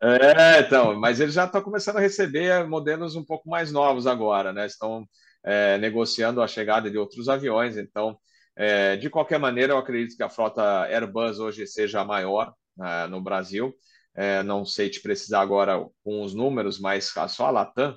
[0.00, 4.52] É, então, mas eles já estão começando a receber modelos um pouco mais novos agora,
[4.52, 4.64] né?
[4.64, 5.04] Estão
[5.44, 7.76] é, negociando a chegada de outros aviões.
[7.76, 8.16] Então,
[8.56, 13.06] é, de qualquer maneira, eu acredito que a frota Airbus hoje seja a maior né,
[13.08, 13.74] no Brasil.
[14.18, 17.96] É, não sei te precisar agora com os números, mas só a Latam,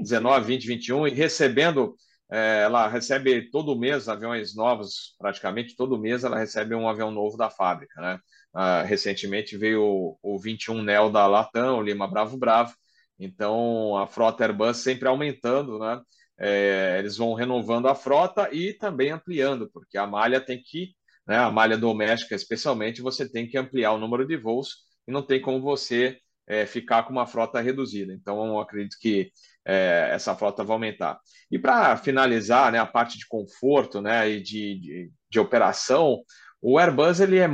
[0.00, 1.94] 19, 20, 21, e recebendo
[2.28, 7.36] é, ela recebe todo mês aviões novos, praticamente todo mês ela recebe um avião novo
[7.36, 8.18] da fábrica, né?
[8.52, 12.74] Ah, recentemente veio o, o 21 Neo da Latam, o Lima Bravo Bravo,
[13.16, 16.00] então a frota Airbus sempre aumentando, né?
[16.36, 20.96] É, eles vão renovando a frota e também ampliando, porque a malha tem que,
[21.26, 25.22] né, a malha doméstica especialmente, você tem que ampliar o número de voos e não
[25.22, 28.12] tem como você é, ficar com uma frota reduzida.
[28.12, 29.30] Então, acredito que
[29.64, 31.18] é, essa frota vai aumentar.
[31.50, 36.22] E para finalizar, né, a parte de conforto, né, e de, de, de operação,
[36.62, 37.48] o Airbus ele é,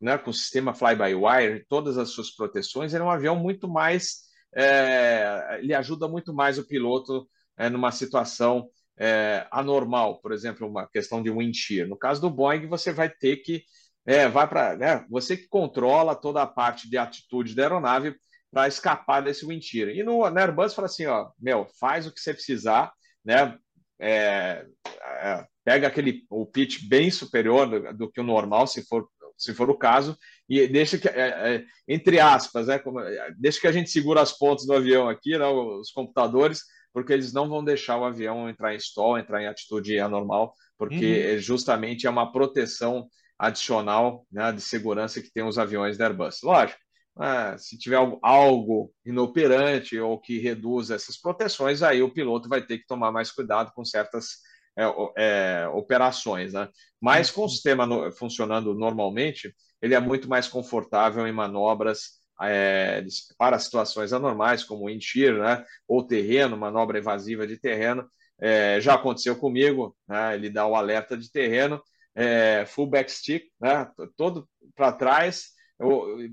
[0.00, 4.26] né, com o sistema fly-by-wire, todas as suas proteções, ele é um avião muito mais,
[4.54, 10.86] é, ele ajuda muito mais o piloto é, numa situação é, anormal, por exemplo, uma
[10.86, 11.86] questão de wind shear.
[11.86, 13.64] No caso do Boeing, você vai ter que
[14.06, 18.14] é, vai para né, você que controla toda a parte de atitude da aeronave
[18.50, 19.88] para escapar desse shear.
[19.88, 22.92] E no, no Airbus fala assim, ó, meu, faz o que você precisar,
[23.24, 23.58] né?
[23.98, 29.08] É, é, pega aquele o pitch bem superior do, do, que o normal, se for
[29.36, 30.16] se for o caso,
[30.48, 33.00] e deixa que, é, é entre aspas, né, como,
[33.36, 37.34] deixa que a gente segura as pontas do avião aqui, né, os computadores, porque eles
[37.34, 41.38] não vão deixar o avião entrar em stall, entrar em atitude anormal, porque uhum.
[41.38, 43.06] justamente é uma proteção
[43.38, 46.40] adicional né, de segurança que tem os aviões da Airbus.
[46.42, 46.80] Lógico,
[47.18, 52.78] ah, se tiver algo inoperante ou que reduza essas proteções, aí o piloto vai ter
[52.78, 54.36] que tomar mais cuidado com certas
[54.76, 54.84] é,
[55.16, 56.52] é, operações.
[56.52, 56.68] Né?
[57.00, 63.02] Mas com o sistema no, funcionando normalmente, ele é muito mais confortável em manobras é,
[63.38, 65.64] para situações anormais, como wind shear, né?
[65.88, 68.06] ou terreno, manobra evasiva de terreno.
[68.38, 70.34] É, já aconteceu comigo, né?
[70.34, 71.82] ele dá o alerta de terreno,
[72.16, 73.88] é, full backstick, né?
[74.16, 75.50] todo para trás,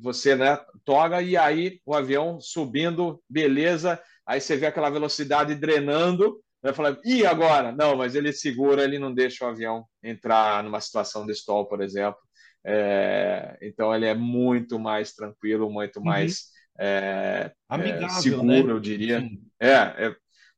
[0.01, 6.41] você né, toga e aí o avião subindo, beleza, aí você vê aquela velocidade drenando,
[6.61, 7.73] vai né, falar, e agora?
[7.73, 11.81] Não, mas ele segura, ele não deixa o avião entrar numa situação de stall, por
[11.81, 12.19] exemplo.
[12.65, 16.05] É, então ele é muito mais tranquilo, muito uhum.
[16.05, 18.71] mais é, Amigável, é, seguro, né?
[18.71, 19.29] eu diria.
[19.59, 20.15] É, é,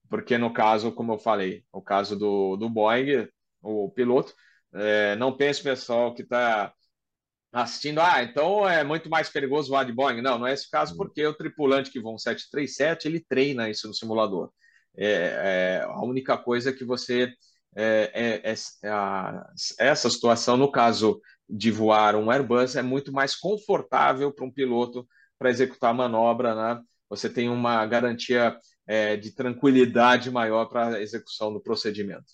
[0.08, 3.28] porque no caso, como eu falei, o caso do, do Boeing,
[3.64, 4.32] o piloto,
[4.74, 6.74] é, não pense, pessoal, que está
[7.52, 10.22] assistindo, ah, então é muito mais perigoso voar de Boeing.
[10.22, 13.88] Não, não é esse caso, porque o tripulante que voa um 737, ele treina isso
[13.88, 14.52] no simulador.
[14.98, 17.34] É, é a única coisa que você
[17.76, 19.46] é, é, é, a,
[19.80, 25.08] essa situação, no caso de voar um Airbus, é muito mais confortável para um piloto
[25.38, 26.82] para executar a manobra, né?
[27.10, 28.58] Você tem uma garantia
[28.88, 32.26] é, de tranquilidade maior para a execução do procedimento.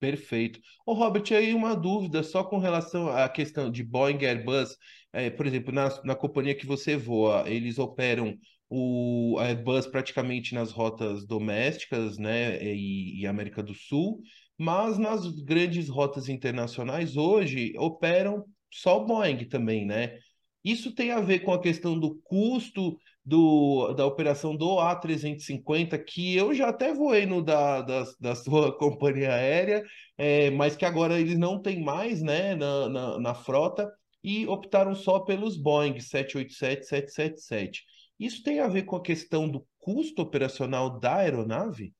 [0.00, 0.60] Perfeito.
[0.86, 4.76] Ô, Robert, aí uma dúvida só com relação à questão de Boeing Airbus.
[5.12, 8.34] É, por exemplo, na, na companhia que você voa, eles operam
[8.70, 14.22] o Airbus praticamente nas rotas domésticas, né, e, e América do Sul,
[14.56, 20.18] mas nas grandes rotas internacionais hoje operam só Boeing também, né?
[20.64, 26.36] Isso tem a ver com a questão do custo do, da operação do A350, que
[26.36, 29.84] eu já até voei no da, da, da sua companhia aérea,
[30.16, 33.90] é, mas que agora eles não têm mais né, na, na, na frota
[34.22, 37.84] e optaram só pelos Boeing 787, 777.
[38.18, 41.94] Isso tem a ver com a questão do custo operacional da aeronave?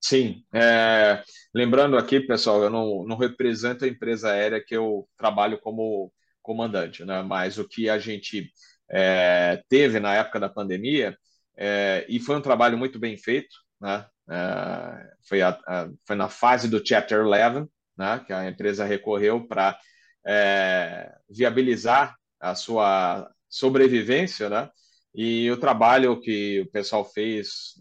[0.00, 1.22] Sim, é,
[1.54, 6.12] lembrando aqui, pessoal, eu não, não represento a empresa aérea que eu trabalho como
[6.42, 7.22] comandante, né?
[7.22, 8.50] Mas o que a gente
[8.92, 11.16] é, teve na época da pandemia,
[11.56, 14.06] é, e foi um trabalho muito bem feito, né?
[14.30, 18.22] É, foi, a, a, foi na fase do Chapter 11, né?
[18.26, 19.78] Que a empresa recorreu para
[20.26, 24.70] é, viabilizar a sua sobrevivência, né?
[25.14, 27.74] E o trabalho que o pessoal fez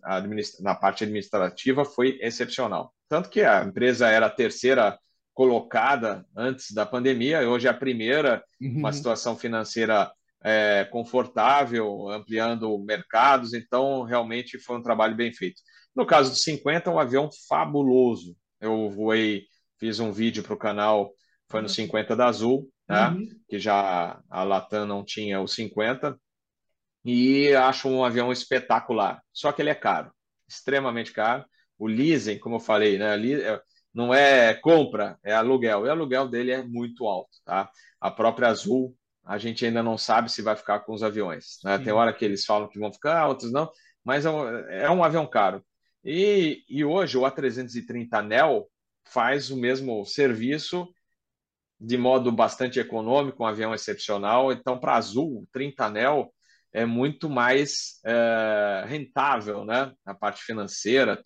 [0.60, 2.94] na parte administrativa foi excepcional.
[3.08, 5.00] Tanto que a empresa era a terceira
[5.34, 8.80] colocada antes da pandemia, hoje é a primeira, uhum.
[8.80, 10.12] uma situação financeira
[10.44, 15.62] é, confortável, ampliando mercados, então realmente foi um trabalho bem feito.
[15.96, 18.36] No caso do 50, um avião fabuloso.
[18.60, 19.46] Eu voei,
[19.80, 21.12] fiz um vídeo para o canal,
[21.50, 23.10] foi no 50 da Azul, né?
[23.10, 23.28] Uhum.
[23.48, 26.18] que já a Latam não tinha o 50,
[27.04, 29.22] e acho um avião espetacular.
[29.34, 30.12] Só que ele é caro,
[30.48, 31.46] extremamente caro.
[31.78, 33.62] O leasing, como eu falei, né, é,
[33.94, 35.86] não é compra, é aluguel.
[35.86, 37.32] E o aluguel dele é muito alto.
[37.44, 37.70] Tá?
[38.00, 38.96] A própria Azul,
[39.26, 41.60] a gente ainda não sabe se vai ficar com os aviões.
[41.64, 41.78] Né?
[41.80, 43.70] Tem hora que eles falam que vão ficar, outros não,
[44.04, 45.64] mas é um, é um avião caro.
[46.04, 48.68] E, e hoje o A330 Neo
[49.06, 50.88] faz o mesmo serviço
[51.80, 54.52] de modo bastante econômico, um avião excepcional.
[54.52, 56.32] Então, para Azul, 30 Neo
[56.72, 59.92] é muito mais é, rentável, né?
[60.06, 61.22] A parte financeira,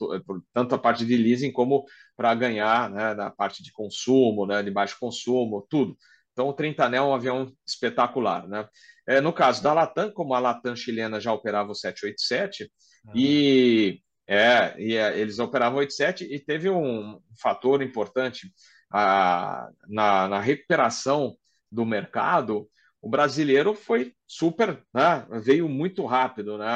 [0.54, 1.86] tanto a parte de leasing como
[2.16, 3.14] para ganhar, né?
[3.14, 4.64] Na parte de consumo, né?
[4.64, 5.98] De baixo consumo, tudo.
[6.36, 8.68] Então, o 30 Anel é um avião espetacular, né?
[9.08, 12.70] É, no caso da Latam, como a Latam chilena já operava o 787
[13.08, 13.12] ah.
[13.16, 18.52] e é, e é, eles operavam o 87 e teve um fator importante
[18.92, 21.38] a, na, na recuperação
[21.72, 22.68] do mercado
[23.06, 25.28] o brasileiro foi super, né?
[25.44, 26.68] veio muito rápido, né?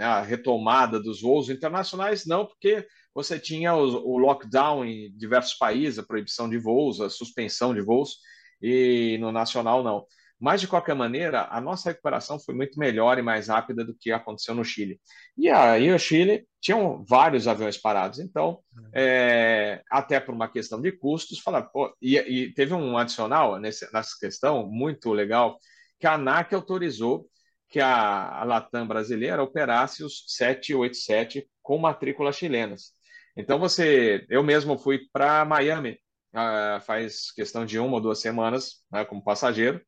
[0.00, 6.00] A retomada dos voos internacionais, não, porque você tinha o, o, lockdown em diversos países,
[6.00, 8.18] a proibição de voos, a suspensão de voos,
[8.60, 10.06] e no nacional não.
[10.38, 14.12] Mas, de qualquer maneira, a nossa recuperação foi muito melhor e mais rápida do que
[14.12, 15.00] aconteceu no Chile.
[15.36, 18.18] E aí, o Chile tinham vários aviões parados.
[18.18, 18.58] Então,
[18.92, 23.90] é, até por uma questão de custos, falar, pô, e, e, teve um adicional nesse,
[23.92, 25.58] nessa questão muito legal,
[25.98, 27.26] que a ANAC autorizou
[27.68, 32.92] que a, a Latam brasileira operasse os 787 com matrículas chilenas.
[33.36, 35.98] Então, você, eu mesmo fui para Miami
[36.34, 39.80] uh, faz questão de uma ou duas semanas, né, como passageiro,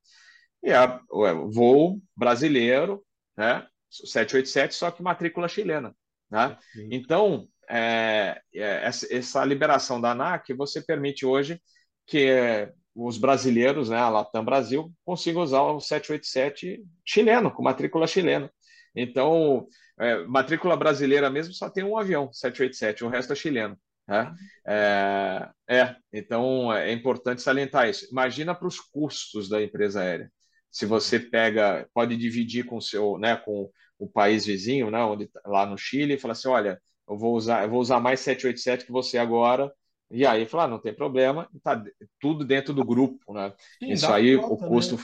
[0.63, 0.87] e é
[1.51, 3.05] voo brasileiro,
[3.37, 3.67] né?
[3.91, 5.95] 787, só que matrícula chilena.
[6.31, 6.59] Né?
[6.91, 11.61] Então, é, é, essa liberação da ANAC, você permite hoje
[12.07, 18.51] que os brasileiros, né, a Latam Brasil, consigam usar o 787 chileno, com matrícula chilena.
[18.95, 19.67] Então,
[19.99, 23.79] é, matrícula brasileira mesmo só tem um avião, 787, o resto é chileno.
[24.09, 24.35] Né?
[24.67, 28.09] É, é, então é importante salientar isso.
[28.11, 30.33] Imagina para os custos da empresa aérea
[30.71, 35.27] se você pega, pode dividir com o seu, né, com o país vizinho, né, onde,
[35.27, 38.21] tá, lá no Chile, e fala assim, olha, eu vou usar, eu vou usar mais
[38.21, 39.73] 787 que você agora,
[40.11, 41.83] e aí fala, ah, não tem problema, está
[42.21, 43.53] tudo dentro do grupo, né?
[43.79, 44.97] Sim, isso aí, o custo,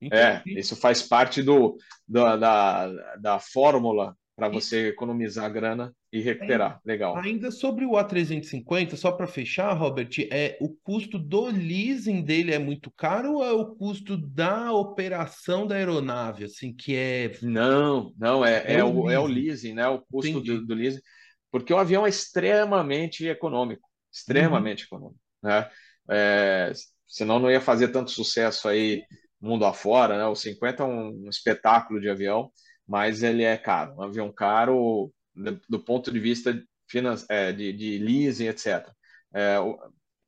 [0.00, 0.08] né?
[0.12, 1.76] é, isso faz parte do,
[2.06, 6.80] do da, da fórmula para você economizar grana e recuperar.
[6.84, 7.16] Legal.
[7.16, 12.58] Ainda sobre o A350, só para fechar, Robert, é o custo do leasing dele é
[12.58, 18.44] muito caro ou é o custo da operação da aeronave, assim, que é Não, não
[18.44, 19.86] é é, é, o, é o leasing, né?
[19.86, 21.00] O custo do, do, leasing,
[21.50, 24.98] porque o avião é extremamente econômico, extremamente uhum.
[24.98, 25.70] econômico, né?
[26.10, 26.72] É,
[27.06, 29.04] senão não ia fazer tanto sucesso aí
[29.40, 30.26] mundo afora, né?
[30.26, 32.50] O 50 é um espetáculo de avião
[32.86, 37.72] mas ele é caro, um avião caro do, do ponto de vista finan é, de,
[37.72, 38.88] de leasing, etc.
[39.34, 39.56] é,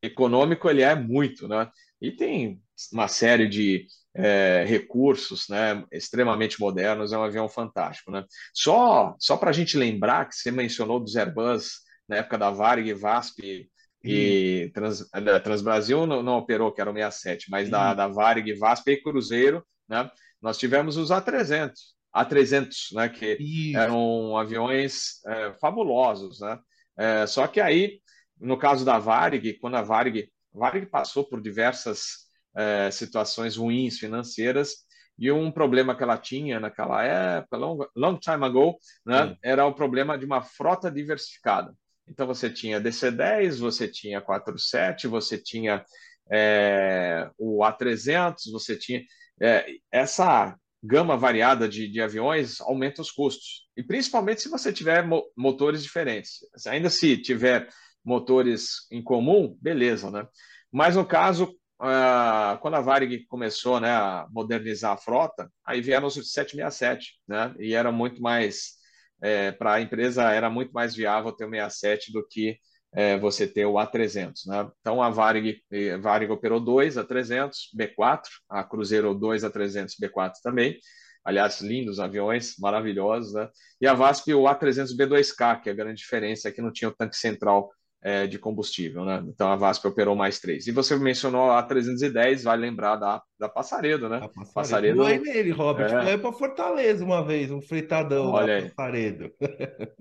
[0.02, 1.70] econômico ele é muito, né?
[2.00, 2.60] E tem
[2.92, 8.24] uma série de é, recursos, né, extremamente modernos, é um avião fantástico, né?
[8.52, 12.92] Só, só para a gente lembrar que você mencionou dos Airbus na época da Varig,
[12.94, 13.68] VASP
[14.02, 18.52] e Trans, é, Transbrasil não, não, operou, que era o 67, mas da, da Varig,
[18.54, 20.10] VASP e Cruzeiro, né?
[20.40, 21.72] Nós tivemos os A300,
[22.24, 23.08] A300, né?
[23.08, 23.78] Que Isso.
[23.78, 26.58] eram aviões é, fabulosos, né?
[26.98, 28.00] É, só que aí,
[28.40, 34.86] no caso da Varig, quando a Varig, Varig passou por diversas é, situações ruins financeiras
[35.18, 39.36] e um problema que ela tinha naquela época, long, long time ago, né?
[39.42, 41.74] Era o problema de uma frota diversificada.
[42.08, 45.84] Então você tinha DC-10, você tinha 47, você tinha
[46.30, 49.02] é, o A300, você tinha
[49.40, 50.56] é, essa
[50.86, 55.82] gama variada de, de, aviões aumenta os custos e principalmente se você tiver mo motores
[55.82, 56.38] diferentes.
[56.66, 57.68] Ainda se tiver
[58.04, 60.26] motores em comum, beleza, né?
[60.70, 66.06] Mas no caso uh, quando a Varig começou né, a modernizar a frota, aí vieram
[66.06, 67.54] os 767, né?
[67.58, 68.76] E era muito mais
[69.20, 72.58] é, para a empresa era muito mais viável ter o 67 do que
[72.92, 74.46] é, você ter o A300.
[74.46, 74.68] Né?
[74.80, 75.60] Então a Varig,
[76.00, 80.78] Varig operou dois A300, B4, a Cruzeiro 2 A300, B4 também.
[81.24, 83.34] Aliás, lindos aviões, maravilhosos.
[83.34, 83.48] Né?
[83.80, 86.88] E a VASP o A300 B2K, que é a grande diferença é que não tinha
[86.88, 87.68] o tanque central
[88.06, 89.20] é, de combustível, né?
[89.26, 90.68] Então a VASP operou mais três.
[90.68, 94.20] E você mencionou a 310, vai lembrar da, da Passaredo, né?
[94.22, 95.02] A Passaredo.
[95.02, 95.92] Foi nele, Robert.
[95.92, 96.04] É.
[96.04, 99.32] Foi para Fortaleza uma vez, um fritadão Olha da Passaredo.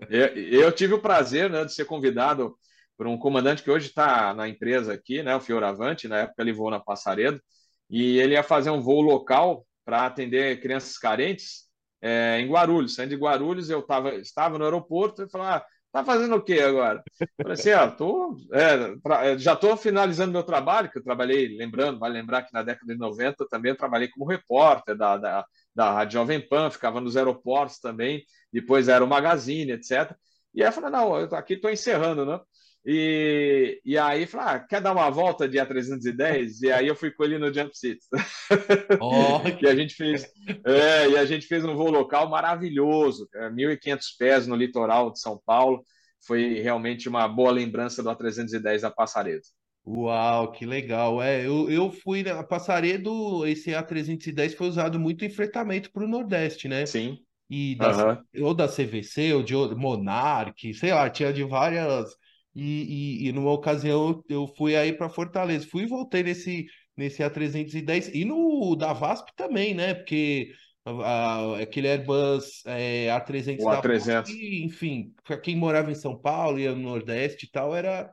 [0.08, 2.56] Eu, eu, tive o prazer né, de ser convidado
[2.98, 5.36] por um comandante que hoje está na empresa aqui, né?
[5.36, 7.42] O Fioravante, na época ele voou na Passaredo,
[7.90, 11.66] e ele ia fazer um voo local para atender crianças carentes
[12.02, 12.96] é, em Guarulhos.
[12.96, 15.66] Saindo de Guarulhos, eu tava, estava no aeroporto e falei, ah,
[15.96, 17.02] Tá fazendo o quê agora?
[17.42, 21.56] Falei assim, ó, tô, é, pra, é, já estou finalizando meu trabalho, que eu trabalhei,
[21.56, 25.46] lembrando, vai lembrar que na década de 90 também eu trabalhei como repórter da, da,
[25.74, 30.14] da Rádio Jovem Pan, ficava nos aeroportos também, depois era o Magazine, etc.
[30.54, 32.42] E aí eu falei, não, eu aqui estou encerrando, né?
[32.88, 36.62] E, e aí, falei, ah, quer dar uma volta de A310?
[36.62, 38.08] E aí eu fui com ele no Jump Seats.
[39.02, 40.32] Oh, e a gente fez,
[40.64, 45.42] é, e a gente fez um voo local maravilhoso, 1.500 pés no litoral de São
[45.44, 45.84] Paulo.
[46.28, 49.42] Foi realmente uma boa lembrança do A310 da Passaredo.
[49.88, 51.22] Uau, que legal.
[51.22, 56.08] É, eu, eu fui na Passaredo, esse A310 foi usado muito em fretamento para o
[56.08, 56.86] Nordeste, né?
[56.86, 57.20] Sim.
[57.50, 62.16] E da, ou da CVC, ou de Monarch, sei lá, tinha de várias
[62.56, 67.22] e, e, e numa ocasião eu fui aí para Fortaleza, fui e voltei nesse, nesse
[67.22, 69.94] A310 e no da VASP também, né?
[69.94, 70.52] Porque
[70.86, 74.06] a, aquele Airbus é, A300 o A300.
[74.06, 78.10] VASP, enfim, para quem morava em São Paulo, ia no Nordeste e tal, era.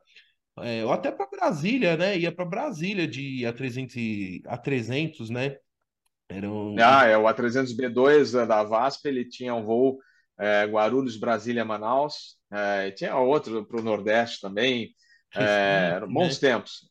[0.59, 2.18] É, ou até para Brasília, né?
[2.18, 5.57] Ia para Brasília de A300, A300, né?
[6.28, 6.76] Era um...
[6.78, 9.99] Ah, é o A300B2 da VASP, ele tinha um voo
[10.43, 12.36] é, Guarulhos, Brasília, Manaus.
[12.51, 14.95] É, tinha outro para o Nordeste também.
[15.34, 16.51] É, bons né?
[16.51, 16.90] tempos.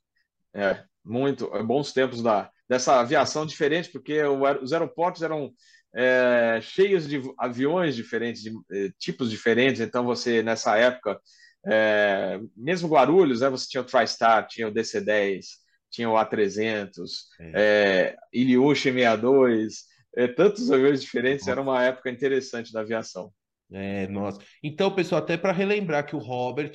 [0.52, 5.54] É, muito bons tempos da, dessa aviação diferente, porque o, os aeroportos eram
[5.94, 9.80] é, cheios de aviões diferentes, de é, tipos diferentes.
[9.80, 11.22] Então, você, nessa época,
[11.68, 15.46] é, mesmo Guarulhos, né, você tinha o TriStar, tinha o DC-10,
[15.92, 17.10] tinha o A300,
[17.54, 18.16] é.
[18.34, 19.84] Iliush 62,
[20.18, 23.32] é, tantos aviões diferentes, era uma época interessante da aviação.
[23.72, 24.40] É, nossa.
[24.62, 26.72] Então, pessoal, até para relembrar que o Robert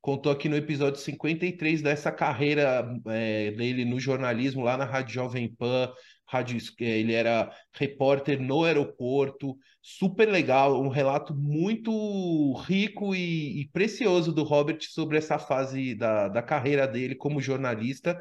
[0.00, 5.54] contou aqui no episódio 53 dessa carreira é, dele no jornalismo lá na Rádio Jovem
[5.54, 5.92] Pan.
[6.26, 13.68] Rádio, é, ele era repórter no aeroporto, super legal, um relato muito rico e, e
[13.68, 18.20] precioso do Robert sobre essa fase da, da carreira dele como jornalista,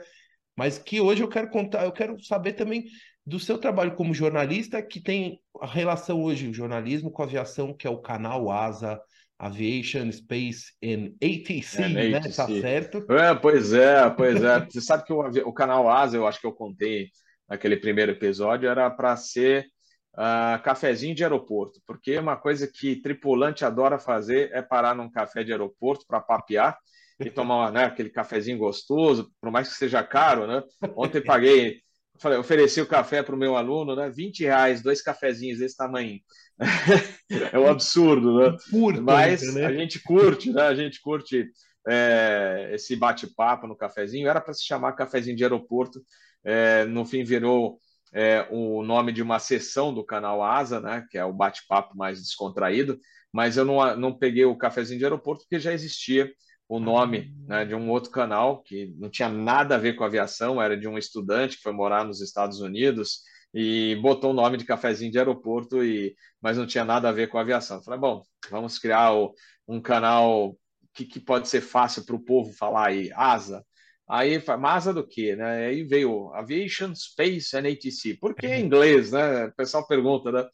[0.57, 2.85] mas que hoje eu quero contar, eu quero saber também
[3.29, 7.75] do seu trabalho como jornalista, que tem a relação hoje, o jornalismo com a aviação,
[7.75, 8.99] que é o canal ASA,
[9.37, 12.17] Aviation, Space and ATC, é, né?
[12.17, 12.35] ATC.
[12.35, 13.05] Tá certo?
[13.11, 14.65] É, pois é, pois é.
[14.65, 17.09] Você sabe que o, o, canal ASA, eu acho que eu contei
[17.47, 19.67] naquele primeiro episódio, era para ser
[20.15, 25.43] uh, cafezinho de aeroporto, porque uma coisa que tripulante adora fazer é parar num café
[25.43, 26.77] de aeroporto para papear
[27.19, 30.63] e tomar né, aquele cafezinho gostoso, por mais que seja caro, né?
[30.95, 31.81] Ontem paguei
[32.19, 34.09] falei, ofereci o café para o meu aluno, né?
[34.09, 36.19] 20 reais, dois cafezinhos desse tamanho.
[37.51, 38.57] é um absurdo, né?
[38.69, 39.65] Curto, Mas né?
[39.65, 40.63] a gente curte, né?
[40.63, 41.49] A gente curte
[41.87, 44.27] é, esse bate-papo no cafezinho.
[44.27, 46.03] Era para se chamar cafezinho de aeroporto.
[46.43, 47.79] É, no fim virou
[48.13, 51.05] é, o nome de uma sessão do canal Asa, né?
[51.09, 52.99] Que é o bate-papo mais descontraído.
[53.31, 56.29] Mas eu não, não peguei o cafezinho de aeroporto porque já existia
[56.69, 60.61] o nome né, de um outro canal que não tinha nada a ver com aviação,
[60.61, 64.65] era de um estudante que foi morar nos Estados Unidos e botou o nome de
[64.65, 67.77] cafezinho de aeroporto, e, mas não tinha nada a ver com aviação.
[67.77, 69.33] Eu falei, bom, vamos criar o,
[69.67, 70.55] um canal
[70.93, 73.65] que, que pode ser fácil para o povo falar aí, ASA.
[74.07, 75.35] Aí, asa do quê?
[75.35, 75.67] Né?
[75.67, 78.15] Aí veio Aviation, Space and ATC.
[78.19, 79.45] Por que em inglês, né?
[79.45, 80.47] O pessoal pergunta, né?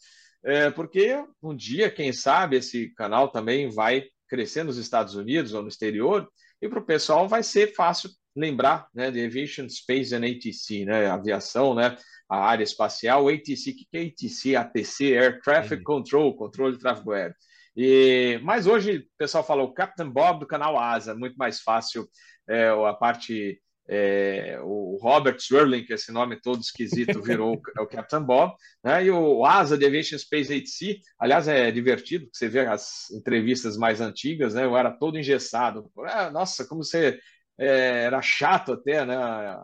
[0.44, 5.62] É porque um dia, quem sabe, esse canal também vai crescer nos Estados Unidos ou
[5.62, 6.28] no exterior,
[6.62, 11.08] e para o pessoal vai ser fácil lembrar né, de Aviation, Space and ATC, né?
[11.08, 11.98] Aviação, né?
[12.30, 14.56] A área espacial, ATC, o que é ATC?
[14.56, 17.36] ATC, Air Traffic Control, controle de tráfego aéreo.
[17.78, 22.08] E, mas hoje o pessoal fala o Captain Bob do canal Asa, muito mais fácil
[22.48, 23.62] é, a parte.
[23.88, 29.06] É, o Robert Swirling, que esse nome todo esquisito, virou o, o Captain Bob, né?
[29.06, 34.02] e o Asa de Aviation Space 8C, aliás, é divertido, você vê as entrevistas mais
[34.02, 34.66] antigas, né?
[34.66, 37.20] eu era todo engessado, ah, nossa, como você
[37.58, 39.18] é, era chato até, né,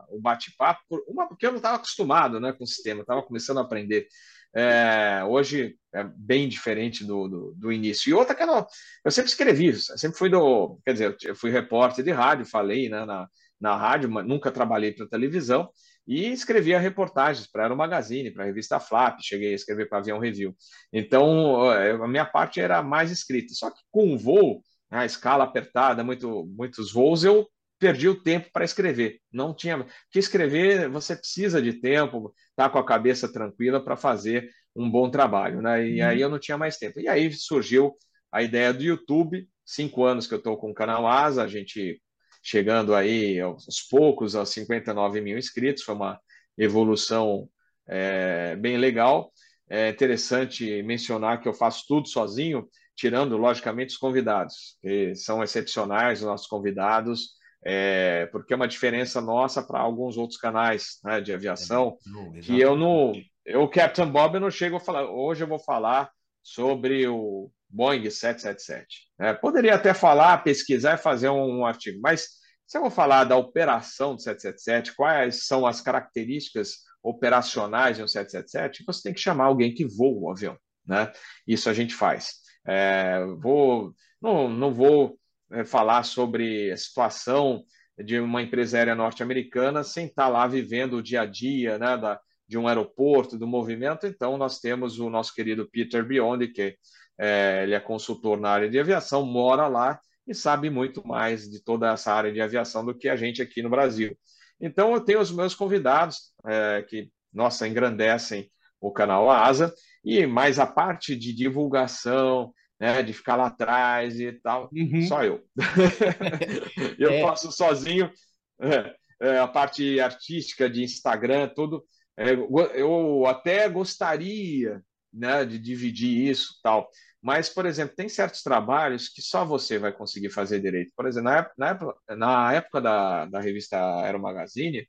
[0.09, 3.61] o bate-papo, uma porque eu não estava acostumado, né, com o sistema, estava começando a
[3.61, 4.07] aprender.
[4.53, 8.09] É, hoje é bem diferente do, do, do, início.
[8.09, 8.67] E outra que eu,
[9.05, 13.05] eu sempre escrevi, sempre fui do, quer dizer, eu fui repórter de rádio, falei né,
[13.05, 13.29] na,
[13.61, 15.69] na rádio, mas nunca trabalhei para televisão
[16.07, 20.19] e escrevia reportagens para Aero Magazine, para a revista Flap, cheguei a escrever para Avião
[20.19, 20.55] Review.
[20.91, 23.53] Então, a minha parte era mais escrita.
[23.53, 27.47] Só que com o voo, né, a escala apertada, muito, muitos voos, eu
[27.79, 29.19] perdi o tempo para escrever.
[29.31, 29.85] Não tinha.
[30.11, 35.09] que escrever, você precisa de tempo, tá com a cabeça tranquila para fazer um bom
[35.09, 35.87] trabalho, né?
[35.87, 36.23] E aí uhum.
[36.23, 36.99] eu não tinha mais tempo.
[36.99, 37.93] E aí surgiu
[38.31, 39.47] a ideia do YouTube.
[39.65, 42.01] Cinco anos que eu estou com o canal Asa, a gente
[42.41, 46.19] chegando aí aos poucos aos 59 mil inscritos, foi uma
[46.57, 47.49] evolução
[47.87, 49.31] é, bem legal.
[49.69, 56.19] É interessante mencionar que eu faço tudo sozinho, tirando, logicamente, os convidados, que são excepcionais,
[56.19, 61.31] os nossos convidados é, porque é uma diferença nossa para alguns outros canais né, de
[61.31, 61.97] aviação,
[62.35, 63.13] é, que eu não,
[63.45, 66.11] eu, Captain Bob, eu não chego a falar, hoje eu vou falar
[66.41, 69.10] sobre o Boeing 777.
[69.21, 69.35] Né?
[69.35, 72.27] Poderia até falar, pesquisar e fazer um, um, artigo, mas
[72.65, 78.07] se eu vou falar da operação do 777, quais são as características operacionais de um
[78.07, 80.57] 777, você tem que chamar alguém que voa o avião.
[80.83, 81.11] Né?
[81.47, 82.33] Isso a gente faz.
[82.65, 85.19] É, vou, não, não vou
[85.51, 87.63] é, falar sobre a situação
[88.03, 92.19] de uma empresa aérea norte-americana sem estar lá vivendo o dia a dia né, da,
[92.47, 94.07] de um aeroporto, do movimento.
[94.07, 96.75] Então, nós temos o nosso querido Peter Biondi, que
[97.17, 101.63] é, ele é consultor na área de aviação, mora lá e sabe muito mais de
[101.63, 104.17] toda essa área de aviação do que a gente aqui no Brasil.
[104.59, 108.49] Então, eu tenho os meus convidados é, que, nossa, engrandecem
[108.79, 114.31] o canal ASA, e mais a parte de divulgação, né, de ficar lá atrás e
[114.33, 115.01] tal, uhum.
[115.03, 115.43] só eu.
[116.97, 117.21] eu é.
[117.21, 118.11] faço sozinho
[118.59, 121.85] é, é, a parte artística de Instagram, tudo.
[122.17, 124.81] É, eu até gostaria
[125.13, 126.89] né, de dividir isso tal.
[127.21, 130.91] Mas, por exemplo, tem certos trabalhos que só você vai conseguir fazer direito.
[130.95, 134.87] Por exemplo, na época, na época, na época da, da revista Aero Magazine,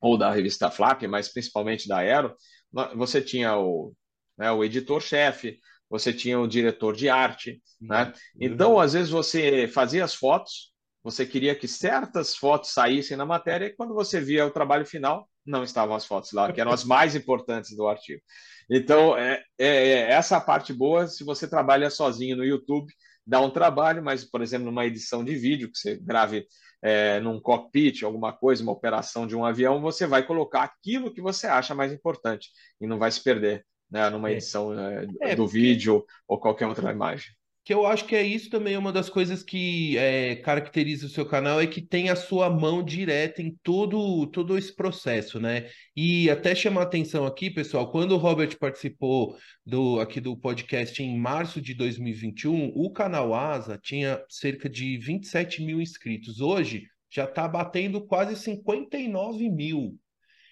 [0.00, 2.34] ou da revista Flap, mas principalmente da Aero,
[2.94, 3.94] você tinha o,
[4.36, 5.58] né, o editor-chefe,
[5.88, 8.12] você tinha o diretor de arte, né?
[8.40, 10.72] Então, às vezes você fazia as fotos,
[11.02, 15.28] você queria que certas fotos saíssem na matéria, e quando você via o trabalho final,
[15.46, 18.20] não estavam as fotos lá, que eram as mais importantes do artigo.
[18.68, 22.92] Então, é, é, é essa parte boa, se você trabalha sozinho no YouTube,
[23.26, 26.46] dá um trabalho, mas, por exemplo, numa edição de vídeo, que você grave
[26.82, 31.20] é, num cockpit, alguma coisa, uma operação de um avião, você vai colocar aquilo que
[31.20, 34.32] você acha mais importante e não vai se perder né, numa é.
[34.32, 35.52] edição é, do porque...
[35.52, 37.32] vídeo ou qualquer outra imagem.
[37.66, 41.26] Que eu acho que é isso também, uma das coisas que é, caracteriza o seu
[41.26, 45.68] canal é que tem a sua mão direta em todo, todo esse processo, né?
[45.96, 51.18] E até chamar atenção aqui, pessoal, quando o Robert participou do, aqui do podcast em
[51.18, 56.40] março de 2021, o canal Asa tinha cerca de 27 mil inscritos.
[56.40, 59.98] Hoje já está batendo quase 59 mil.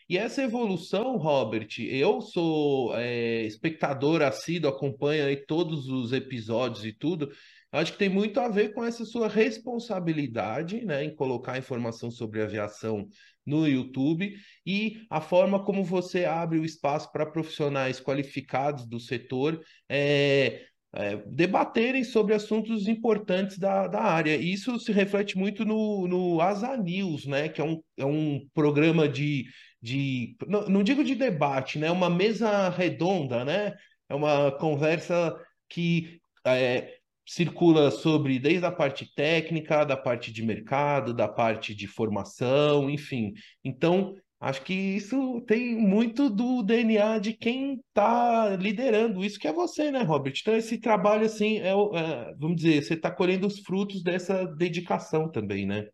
[0.09, 6.93] E essa evolução, Robert, eu sou é, espectador assíduo, acompanho aí todos os episódios e
[6.93, 7.31] tudo.
[7.73, 12.43] Acho que tem muito a ver com essa sua responsabilidade né, em colocar informação sobre
[12.43, 13.09] aviação
[13.45, 14.35] no YouTube
[14.65, 20.63] e a forma como você abre o espaço para profissionais qualificados do setor é,
[20.95, 24.37] é, debaterem sobre assuntos importantes da, da área.
[24.37, 28.47] E isso se reflete muito no, no Asa News, né, que é um, é um
[28.55, 29.47] programa de
[29.85, 31.91] de não, não digo de debate, né?
[31.91, 33.75] Uma mesa redonda, né?
[34.09, 41.13] É uma conversa que é, circula sobre desde a parte técnica, da parte de mercado,
[41.13, 43.35] da parte de formação, enfim.
[43.63, 49.53] Então, acho que isso tem muito do DNA de quem está liderando isso, que é
[49.53, 50.33] você, né, Robert?
[50.41, 55.31] Então, esse trabalho, assim, é, é vamos dizer, você está colhendo os frutos dessa dedicação
[55.31, 55.87] também, né?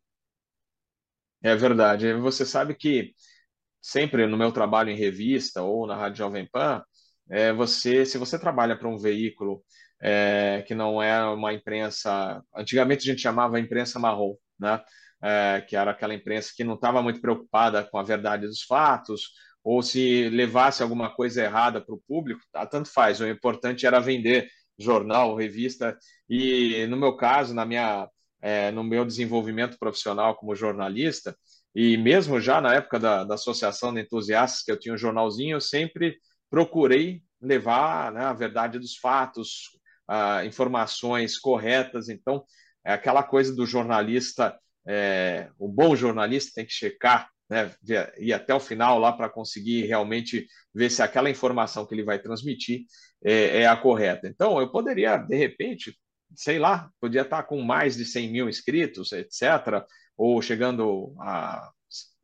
[1.43, 2.13] É verdade.
[2.15, 3.13] Você sabe que
[3.81, 6.83] sempre no meu trabalho em revista ou na Rádio Jovem Pan,
[7.31, 9.63] é você, se você trabalha para um veículo
[10.01, 12.43] é, que não é uma imprensa.
[12.55, 14.83] Antigamente a gente chamava imprensa marrom, né?
[15.23, 19.33] É, que era aquela imprensa que não estava muito preocupada com a verdade dos fatos,
[19.63, 23.21] ou se levasse alguma coisa errada para o público, tá, tanto faz.
[23.21, 25.97] O importante era vender jornal, revista.
[26.29, 28.09] E no meu caso, na minha,
[28.41, 31.37] é, no meu desenvolvimento profissional como jornalista,
[31.75, 35.57] e mesmo já na época da, da Associação de Entusiastas, que eu tinha um jornalzinho,
[35.57, 36.19] eu sempre
[36.49, 39.71] procurei levar né, a verdade dos fatos,
[40.45, 42.09] informações corretas.
[42.09, 42.45] Então,
[42.85, 47.73] é aquela coisa do jornalista, é, o bom jornalista tem que checar, né,
[48.19, 52.19] ir até o final lá para conseguir realmente ver se aquela informação que ele vai
[52.19, 52.85] transmitir
[53.25, 54.27] é, é, a correta.
[54.29, 55.97] Então, eu poderia, de repente,
[56.35, 59.85] sei lá, podia estar com mais de 100 mil inscritos, etc.,
[60.21, 61.71] ou chegando a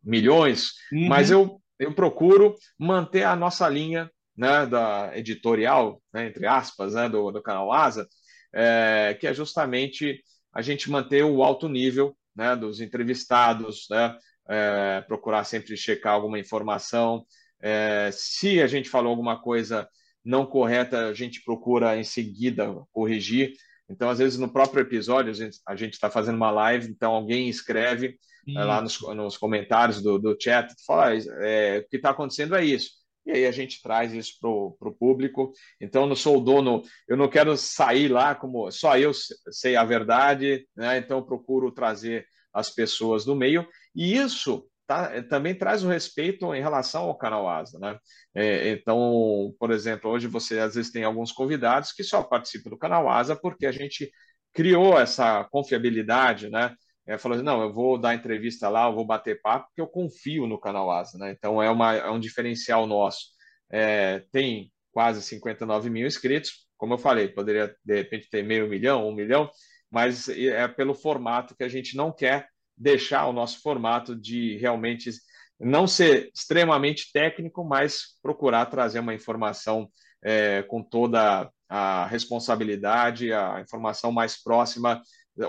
[0.05, 1.09] milhões, uhum.
[1.09, 7.09] mas eu, eu procuro manter a nossa linha né, da editorial, né, entre aspas, né,
[7.09, 8.07] do, do canal Asa,
[8.55, 10.23] é, que é justamente
[10.53, 14.15] a gente manter o alto nível né, dos entrevistados, né,
[14.47, 17.25] é, procurar sempre checar alguma informação.
[17.63, 19.89] É, se a gente falou alguma coisa
[20.23, 23.55] não correta, a gente procura em seguida corrigir.
[23.89, 25.33] Então, às vezes, no próprio episódio,
[25.67, 28.19] a gente está fazendo uma live, então alguém escreve
[28.49, 32.65] é, lá nos, nos, comentários do, do chat, fala, é, o que está acontecendo é
[32.65, 32.91] isso
[33.27, 35.53] e aí a gente traz isso para o público.
[35.81, 39.13] Então, eu não sou o dono, eu não quero sair lá como só eu
[39.51, 40.99] sei a verdade, né?
[40.99, 46.55] então eu procuro trazer as pessoas do meio, e isso tá, também traz o respeito
[46.55, 47.79] em relação ao canal Asa.
[47.79, 47.99] Né?
[48.35, 52.79] É, então, por exemplo, hoje você às vezes tem alguns convidados que só participam do
[52.79, 54.11] canal Asa porque a gente
[54.53, 56.75] criou essa confiabilidade, né?
[57.07, 59.87] é, falou assim, não, eu vou dar entrevista lá, eu vou bater papo, porque eu
[59.87, 61.31] confio no canal Asa, né?
[61.31, 63.27] Então é, uma, é um diferencial nosso.
[63.71, 69.09] É, tem quase 59 mil inscritos, como eu falei, poderia de repente ter meio milhão,
[69.09, 69.49] um milhão,
[69.91, 75.11] mas é pelo formato que a gente não quer deixar o nosso formato de realmente
[75.59, 79.91] não ser extremamente técnico, mas procurar trazer uma informação
[80.23, 85.01] é, com toda a responsabilidade, a informação mais próxima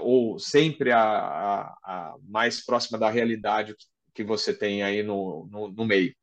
[0.02, 3.76] ou sempre a, a, a mais próxima da realidade
[4.14, 6.14] que você tem aí no, no, no meio.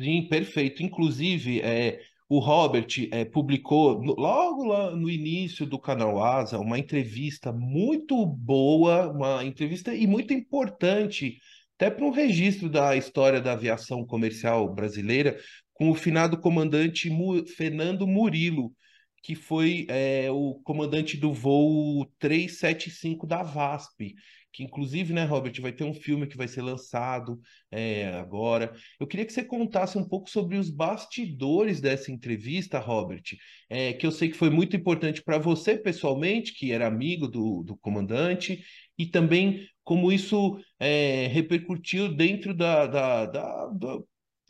[0.00, 0.82] Sim, perfeito.
[0.82, 7.50] Inclusive, é, o Robert é, publicou logo lá no início do canal Asa uma entrevista
[7.50, 11.38] muito boa, uma entrevista e muito importante,
[11.76, 15.38] até para um registro da história da aviação comercial brasileira,
[15.72, 17.10] com o finado comandante
[17.56, 18.74] Fernando Murilo,
[19.22, 24.14] que foi é, o comandante do voo 375 da VASP,
[24.58, 27.40] que inclusive, né, Robert, vai ter um filme que vai ser lançado
[27.70, 28.74] é, agora.
[28.98, 33.22] Eu queria que você contasse um pouco sobre os bastidores dessa entrevista, Robert,
[33.70, 37.62] é, que eu sei que foi muito importante para você pessoalmente, que era amigo do,
[37.62, 38.64] do comandante,
[38.98, 43.98] e também como isso é, repercutiu dentro da, da, da, da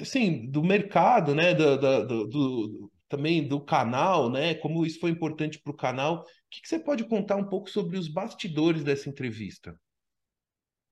[0.01, 4.55] assim, do mercado, né, da, da do, também do canal, né?
[4.55, 6.21] Como isso foi importante para o canal.
[6.21, 9.79] O que, que, você pode contar um pouco sobre os bastidores dessa entrevista?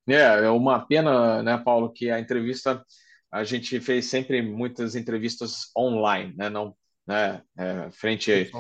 [0.09, 2.85] É, é uma pena, né, Paulo, que a entrevista
[3.31, 6.49] a gente fez sempre muitas entrevistas online, né?
[6.49, 6.75] Não,
[7.07, 7.43] né?
[7.57, 8.51] É, frente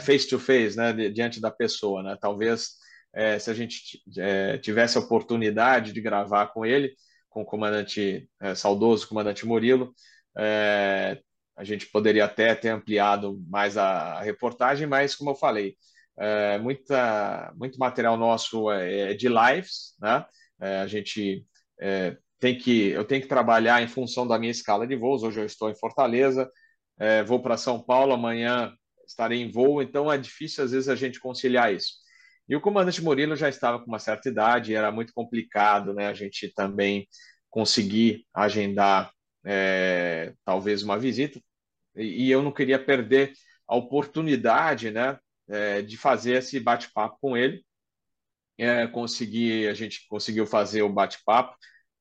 [0.00, 0.92] face to face, né?
[1.10, 2.16] Diante da pessoa, né?
[2.20, 2.72] Talvez
[3.14, 6.94] é, se a gente é, tivesse a oportunidade de gravar com ele,
[7.28, 9.94] com o comandante é, saudoso, comandante Murilo,
[10.36, 11.20] é,
[11.56, 15.76] a gente poderia até ter ampliado mais a, reportagem, mas como eu falei,
[16.18, 20.24] é, muita, muito material nosso é de lives, né?
[20.62, 21.44] É, a gente
[21.80, 25.22] é, tem que, eu tenho que trabalhar em função da minha escala de voos.
[25.22, 26.50] Hoje eu estou em Fortaleza,
[26.98, 28.72] é, vou para São Paulo, amanhã
[29.06, 31.94] estarei em voo, então é difícil às vezes a gente conciliar isso.
[32.48, 36.08] E o comandante Murilo já estava com uma certa idade, era muito complicado, né?
[36.08, 37.08] A gente também
[37.50, 39.12] conseguir agendar
[39.44, 41.40] é, talvez uma visita,
[41.96, 43.32] e, e, eu não queria perder
[43.68, 47.64] a oportunidade né, é, de fazer esse bate-papo com ele.
[48.62, 51.56] É, consegui, a gente conseguiu fazer o bate-papo.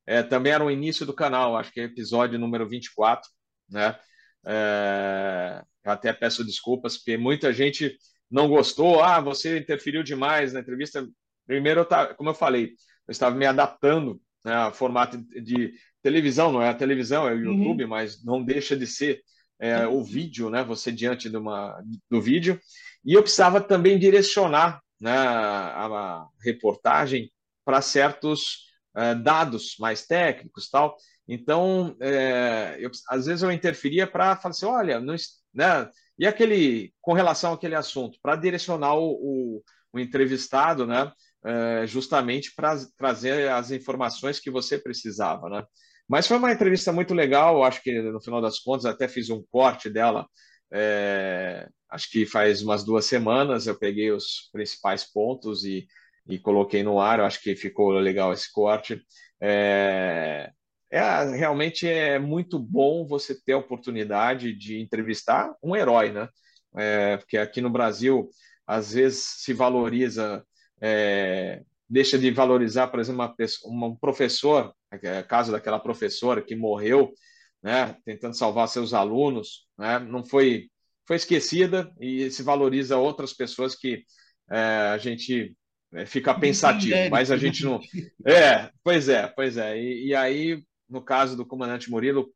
[0.06, 3.28] É, também era o início do canal, acho que é episódio número 24,
[3.68, 3.98] né?
[4.46, 7.98] É, até peço desculpas, porque muita gente
[8.30, 11.08] não gostou, ah, você interferiu demais na entrevista.
[11.48, 12.74] Primeiro, eu tava, como eu falei,
[13.08, 17.36] eu estava me adaptando né, ao formato de televisão, não é a televisão, é o
[17.38, 17.42] uhum.
[17.42, 17.90] YouTube, uhum.
[17.90, 19.22] mas não deixa de ser
[19.60, 20.64] é, o vídeo, né?
[20.64, 22.60] Você diante de uma, do vídeo.
[23.04, 27.32] E eu precisava também direcionar né, a, a reportagem
[27.66, 30.96] para certos é, dados mais técnicos tal.
[31.28, 35.16] Então, é, eu, às vezes eu interferia para falar assim, olha, não,
[35.54, 35.90] né,
[36.20, 41.12] e aquele com relação àquele assunto, para direcionar o, o, o, entrevistado, né,
[41.44, 45.64] é, justamente para trazer as informações que você precisava, né.
[46.08, 49.42] Mas foi uma entrevista muito legal, acho que no final das contas até fiz um
[49.50, 50.28] corte dela,
[50.72, 55.88] é, acho que faz umas duas semanas eu peguei os principais pontos e,
[56.28, 59.02] e coloquei no ar, acho que ficou legal esse corte.
[59.40, 60.52] É,
[60.90, 66.30] é, realmente é muito bom você ter a oportunidade de entrevistar um herói, né?
[66.76, 68.30] É, porque aqui no Brasil,
[68.66, 70.46] às vezes se valoriza,
[70.82, 76.56] é, deixa de valorizar, por exemplo, uma pessoa, um professor, é, caso daquela professora que
[76.56, 77.14] morreu,
[77.62, 80.70] né, tentando salvar seus alunos, né, não foi
[81.08, 84.04] foi esquecida e se valoriza outras pessoas que
[84.50, 84.60] é,
[84.94, 85.56] a gente
[85.94, 87.80] é, fica pensativo, mas a gente não.
[88.26, 89.78] É, pois é, pois é.
[89.78, 92.30] E, e aí no caso do comandante Murilo,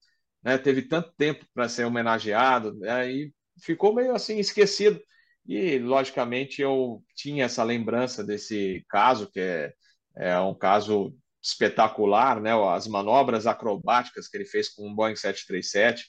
[0.44, 5.00] né, teve tanto tempo para ser homenageado, né, e ficou meio assim esquecido.
[5.48, 9.74] E, logicamente, eu tinha essa lembrança desse caso, que é,
[10.16, 11.16] é um caso
[11.46, 16.06] espetacular, né, as manobras acrobáticas que ele fez com o Boeing 737.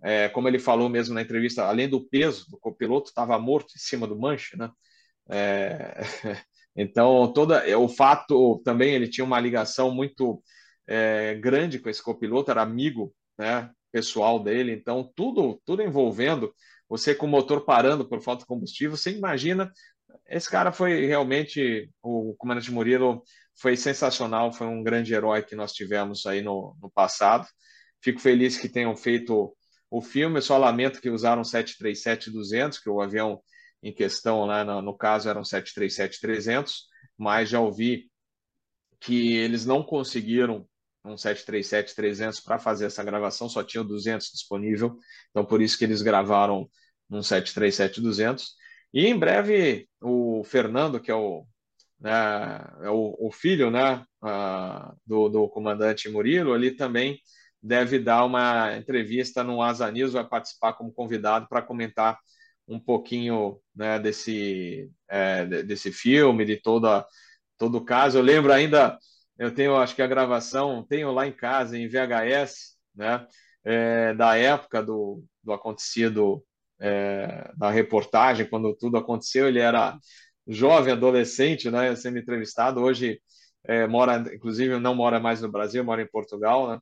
[0.00, 3.78] É, como ele falou mesmo na entrevista, além do peso do copiloto, estava morto em
[3.80, 4.70] cima do manche, né?
[5.28, 6.00] É,
[6.76, 10.40] então, toda, o fato também, ele tinha uma ligação muito
[10.86, 16.54] é, grande com esse copiloto, era amigo né, pessoal dele, então tudo, tudo envolvendo
[16.88, 19.70] você com o motor parando por falta de combustível, você imagina,
[20.26, 23.22] esse cara foi realmente, o comandante Murilo
[23.60, 27.46] foi sensacional, foi um grande herói que nós tivemos aí no, no passado.
[28.02, 29.56] Fico feliz que tenham feito
[29.90, 33.40] o filme, eu só lamento que usaram 737-200, que o avião
[33.82, 36.82] em questão, né, no, no caso, era um 737-300,
[37.16, 38.10] mas já ouvi
[39.00, 40.68] que eles não conseguiram
[41.04, 44.98] um 737-300 para fazer essa gravação, só tinha o 200 disponível,
[45.30, 46.68] então por isso que eles gravaram
[47.08, 48.42] um 737-200.
[48.92, 51.46] E em breve o Fernando, que é o,
[52.00, 52.10] né,
[52.82, 54.04] é o, o filho né,
[55.06, 57.18] do, do comandante Murilo, ele também
[57.62, 62.18] deve dar uma entrevista no Asa News, vai participar como convidado para comentar
[62.66, 67.06] um pouquinho né, desse, é, desse filme, de toda,
[67.56, 68.18] todo o caso.
[68.18, 68.98] Eu lembro ainda
[69.38, 73.26] eu tenho, acho que a gravação, tenho lá em casa, em VHS, né?
[73.64, 76.44] É, da época do, do acontecido,
[76.80, 79.48] é, da reportagem, quando tudo aconteceu.
[79.48, 79.98] Ele era
[80.46, 81.94] jovem, adolescente, né?
[81.96, 82.80] Sendo entrevistado.
[82.80, 83.20] Hoje
[83.64, 86.78] é, mora, inclusive, não mora mais no Brasil, mora em Portugal, né?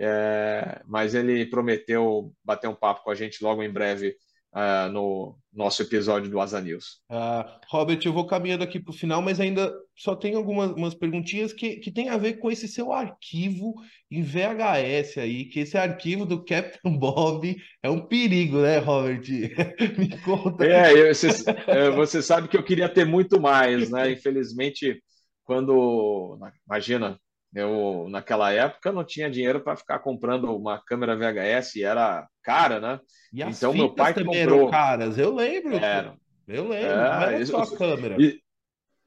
[0.00, 4.14] É, mas ele prometeu bater um papo com a gente logo em breve
[4.54, 7.00] uh, no nosso episódio do Asa News.
[7.10, 11.52] Uh, Robert, eu vou caminhando aqui para o final, mas ainda só tem algumas perguntinhas
[11.52, 13.74] que, que tem a ver com esse seu arquivo
[14.10, 19.22] em VHS aí, que esse arquivo do Captain Bob é um perigo, né, Robert?
[19.98, 20.64] Me conta.
[20.64, 21.28] É, você,
[21.66, 24.12] é, você sabe que eu queria ter muito mais, né?
[24.12, 25.02] Infelizmente,
[25.44, 26.38] quando.
[26.66, 27.18] Imagina,
[27.54, 32.80] eu, naquela época, não tinha dinheiro para ficar comprando uma câmera VHS, e era cara,
[32.80, 33.00] né?
[33.32, 34.70] E então, meu pai também comprou...
[34.70, 35.76] caras, eu lembro.
[35.76, 36.14] Era.
[36.46, 38.16] Eu lembro, é, não era só a câmera.
[38.18, 38.40] E,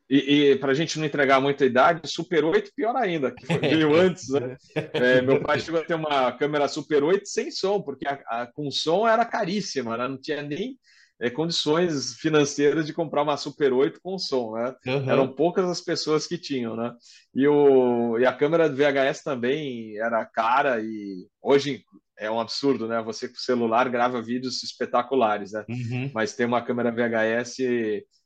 [0.10, 3.94] e, e para a gente não entregar muita idade, Super 8, pior ainda, que veio
[3.96, 4.58] antes, né?
[4.76, 8.48] É, meu pai chegou a ter uma câmera Super 8 sem som, porque a, a
[8.48, 10.08] com som era caríssima, né?
[10.08, 10.78] não tinha nem
[11.22, 14.76] é, condições financeiras de comprar uma Super 8 com som, né?
[14.88, 15.10] Uhum.
[15.10, 16.96] Eram poucas as pessoas que tinham, né?
[17.34, 21.84] E, o, e a câmera VHS também era cara e hoje
[22.18, 23.04] é um absurdo, né?
[23.04, 25.64] Você com celular grava vídeos espetaculares, né?
[25.70, 26.10] Uhum.
[26.12, 27.58] Mas ter uma câmera VHS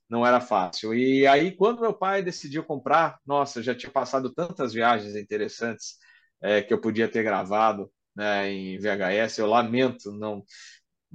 [0.10, 0.94] não era fácil.
[0.94, 5.96] E aí, quando meu pai decidiu comprar, nossa, já tinha passado tantas viagens interessantes
[6.42, 9.38] é, que eu podia ter gravado né, em VHS.
[9.40, 10.44] Eu lamento não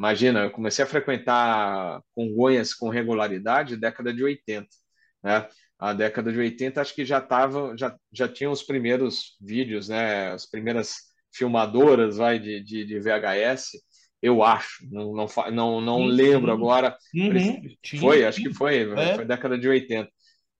[0.00, 4.66] Imagina, eu comecei a frequentar Congonhas com regularidade década de 80,
[5.22, 5.46] né?
[5.78, 10.32] A década de 80 acho que já tava, já, já tinha os primeiros vídeos, né?
[10.32, 10.94] As primeiras
[11.30, 13.72] filmadoras, vai, de, de, de VHS,
[14.22, 16.96] eu acho, não, não, não, não lembro agora.
[17.14, 17.60] Uhum.
[18.00, 19.14] Foi, acho que foi, é.
[19.16, 20.10] foi década de 80.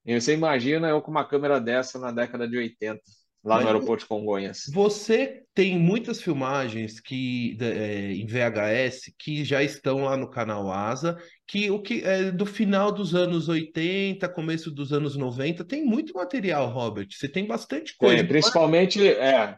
[0.04, 3.00] E você imagina eu com uma câmera dessa na década de 80.
[3.42, 4.64] Lá Mas no aeroporto de Congonhas.
[4.72, 11.18] Você tem muitas filmagens que é, em VHS que já estão lá no canal Asa,
[11.46, 16.14] que o que é do final dos anos 80, começo dos anos 90, tem muito
[16.14, 17.08] material, Robert.
[17.10, 18.16] Você tem bastante coisa.
[18.16, 19.56] Tem, principalmente, é,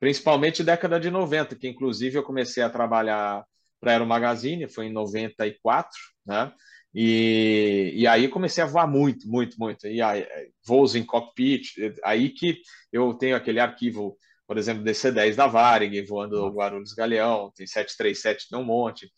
[0.00, 3.44] principalmente década de 90, que inclusive eu comecei a trabalhar
[3.80, 5.90] para Aero Magazine, foi em 94,
[6.26, 6.50] né?
[6.94, 9.86] E, e aí comecei a voar muito, muito, muito.
[9.88, 10.26] E aí,
[10.64, 11.72] voos em cockpit,
[12.04, 12.60] aí que
[12.92, 14.16] eu tenho aquele arquivo,
[14.46, 19.10] por exemplo, DC-10 da Varig, voando o Guarulhos Galeão, tem 737, tem um monte.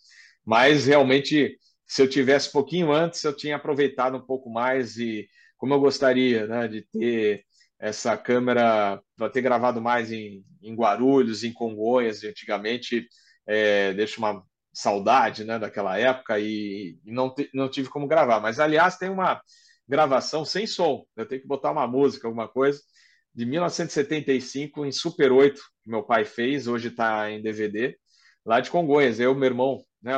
[0.45, 5.29] Mas realmente, se eu tivesse um pouquinho antes, eu tinha aproveitado um pouco mais e
[5.59, 7.45] como eu gostaria, né, de ter
[7.79, 13.07] essa câmera para ter gravado mais em, em Guarulhos, em Congonhas, antigamente,
[13.47, 14.43] é, deixa uma
[14.77, 18.41] saudade né, daquela época e, e não, não tive como gravar.
[18.41, 19.41] Mas, aliás, tem uma
[19.89, 21.07] gravação sem som.
[21.17, 22.79] Eu tenho que botar uma música, alguma coisa,
[23.35, 27.97] de 1975 em Super 8, que meu pai fez, hoje está em DVD,
[28.45, 29.19] lá de Congonhas.
[29.19, 30.13] Eu, meu irmão, né,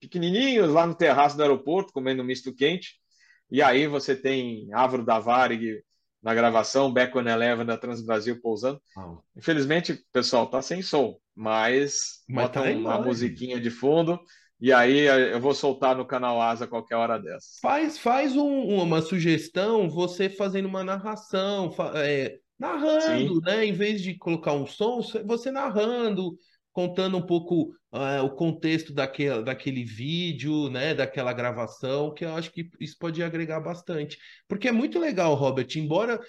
[0.00, 2.94] pequenininhos lá no terraço do aeroporto, comendo misto quente.
[3.50, 5.82] E aí você tem Álvaro da Varig
[6.22, 8.80] na gravação, Back on Eleven da Transbrasil pousando.
[8.96, 9.18] Oh.
[9.36, 14.18] Infelizmente, pessoal, tá sem som, mas, mas bota tá uma musiquinha de fundo
[14.60, 17.60] e aí eh, eu vou soltar no canal Asa qualquer hora dessa.
[17.62, 23.40] Faz, faz um, uma sugestão, você fazendo uma narração, é, narrando, Sim.
[23.44, 23.64] né?
[23.64, 26.36] Em vez de colocar um som, você narrando,
[26.72, 32.50] contando um pouco uh, o contexto daquele, daquele vídeo, né, daquela gravação, que eu acho
[32.50, 34.18] que isso pode agregar bastante.
[34.48, 36.20] Porque é muito legal, Robert, embora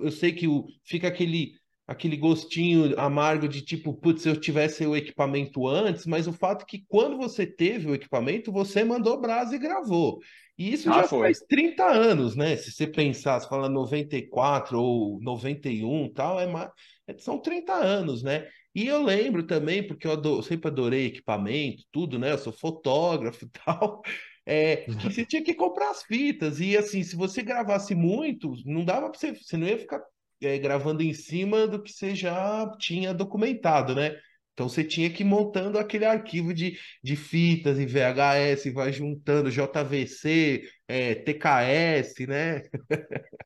[0.00, 1.52] eu sei que o, fica aquele
[1.86, 6.62] aquele gostinho amargo de tipo, putz, se eu tivesse o equipamento antes, mas o fato
[6.62, 10.18] é que quando você teve o equipamento, você mandou brasa e gravou.
[10.56, 11.20] E isso ah, já foi.
[11.20, 12.56] faz 30 anos, né?
[12.56, 16.70] Se você pensar, se fala 94 ou 91 tal, é mais...
[17.18, 18.46] são 30 anos, né?
[18.74, 22.32] E eu lembro também, porque eu, adoro, sempre adorei equipamento, tudo, né?
[22.32, 24.02] Eu sou fotógrafo e tal.
[24.44, 26.60] É, que você tinha que comprar as fitas.
[26.60, 30.00] E assim, se você gravasse muito, não dava para você, você não ia ficar
[30.42, 34.16] é, gravando em cima do que você já tinha documentado, né?
[34.52, 39.50] Então você tinha que ir montando aquele arquivo de, de fitas e VHS, vai juntando
[39.50, 42.62] JVC, é, TKS, né?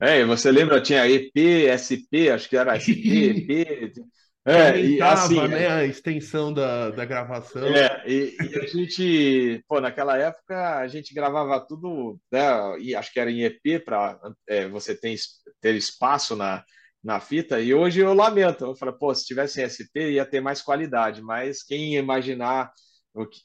[0.00, 1.32] É, você lembra, tinha EP,
[1.74, 3.92] SP, acho que era SP, EP,
[4.46, 7.66] é, e assim, né, a extensão da, da gravação.
[7.66, 13.12] É, e, e, a gente, pô, naquela época a gente gravava tudo, né, e acho
[13.12, 15.16] que era em EP para é, você ter,
[15.60, 16.64] ter espaço na,
[17.02, 20.62] na fita, e hoje eu lamento, eu falei, pô, se tivesse SP ia ter mais
[20.62, 22.72] qualidade, mas quem imaginar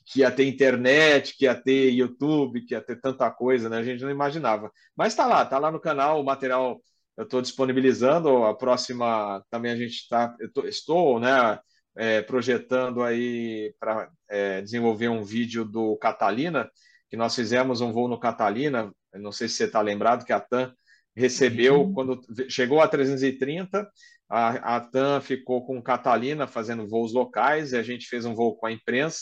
[0.05, 3.79] que ia ter internet, que ia ter YouTube, que ia ter tanta coisa, né?
[3.79, 4.71] A gente não imaginava.
[4.95, 6.79] Mas tá lá, tá lá no canal, o material
[7.17, 8.43] eu estou disponibilizando.
[8.45, 10.35] A próxima também a gente está,
[10.67, 11.59] estou, né,
[11.95, 16.69] é, projetando aí para é, desenvolver um vídeo do Catalina,
[17.09, 18.91] que nós fizemos um voo no Catalina.
[19.13, 20.73] Não sei se você está lembrado que a TAM
[21.15, 21.93] recebeu uhum.
[21.93, 23.87] quando chegou a 330.
[24.29, 28.55] A, a TAM ficou com Catalina fazendo voos locais e a gente fez um voo
[28.55, 29.21] com a imprensa.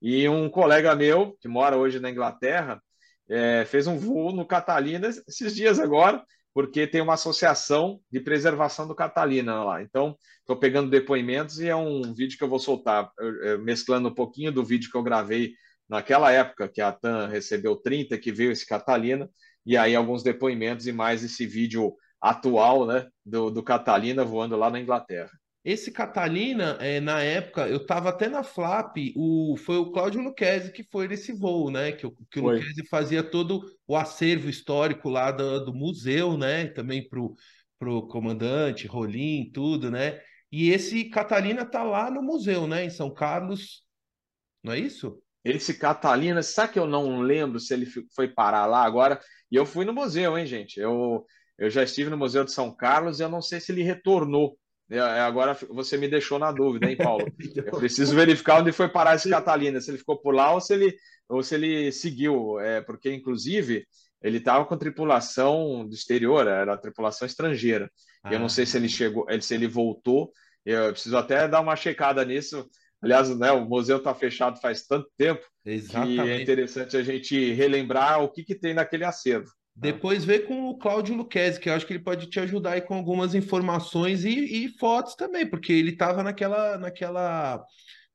[0.00, 2.80] E um colega meu, que mora hoje na Inglaterra,
[3.28, 6.22] é, fez um voo no Catalina esses dias agora
[6.54, 9.82] porque tem uma associação de preservação do Catalina lá.
[9.82, 13.10] Então, estou pegando depoimentos e é um vídeo que eu vou soltar,
[13.60, 15.54] mesclando um pouquinho do vídeo que eu gravei
[15.92, 19.28] naquela época que a TAM recebeu 30, que veio esse Catalina,
[19.64, 24.70] e aí alguns depoimentos e mais esse vídeo atual né, do, do Catalina voando lá
[24.70, 25.30] na Inglaterra.
[25.62, 30.72] Esse Catalina, é, na época, eu estava até na Flap, o, foi o Cláudio Luquezzi
[30.72, 31.92] que foi nesse voo, né?
[31.92, 36.68] Que, que o Luquezzi fazia todo o acervo histórico lá do, do museu, né?
[36.68, 37.36] Também pro,
[37.78, 40.20] pro comandante, Rolim, tudo, né?
[40.50, 42.84] E esse Catalina tá lá no museu, né?
[42.84, 43.84] Em São Carlos,
[44.64, 45.21] não é isso?
[45.44, 49.20] Esse Catalina, sabe que eu não lembro se ele foi parar lá agora?
[49.50, 50.78] E eu fui no museu, hein, gente?
[50.78, 51.24] Eu,
[51.58, 54.56] eu já estive no Museu de São Carlos e eu não sei se ele retornou
[54.92, 57.26] é, é, agora você me deixou na dúvida, hein, Paulo?
[57.56, 60.74] Eu preciso verificar onde foi parar esse Catalina, se ele ficou por lá ou se
[60.74, 60.94] ele,
[61.28, 63.86] ou se ele seguiu, é, porque inclusive
[64.22, 67.90] ele estava com tripulação do exterior, era tripulação estrangeira.
[68.22, 68.34] Ah.
[68.34, 68.90] Eu não sei se ele ah.
[68.90, 70.30] chegou, se ele voltou.
[70.64, 72.68] Eu preciso até dar uma checada nisso.
[73.02, 76.22] Aliás, né, o museu está fechado faz tanto tempo Exatamente.
[76.22, 79.50] que é interessante a gente relembrar o que, que tem naquele acervo.
[79.74, 82.82] Depois vê com o Cláudio Luquezzi, que eu acho que ele pode te ajudar aí
[82.82, 87.64] com algumas informações e, e fotos também, porque ele estava naquela, naquela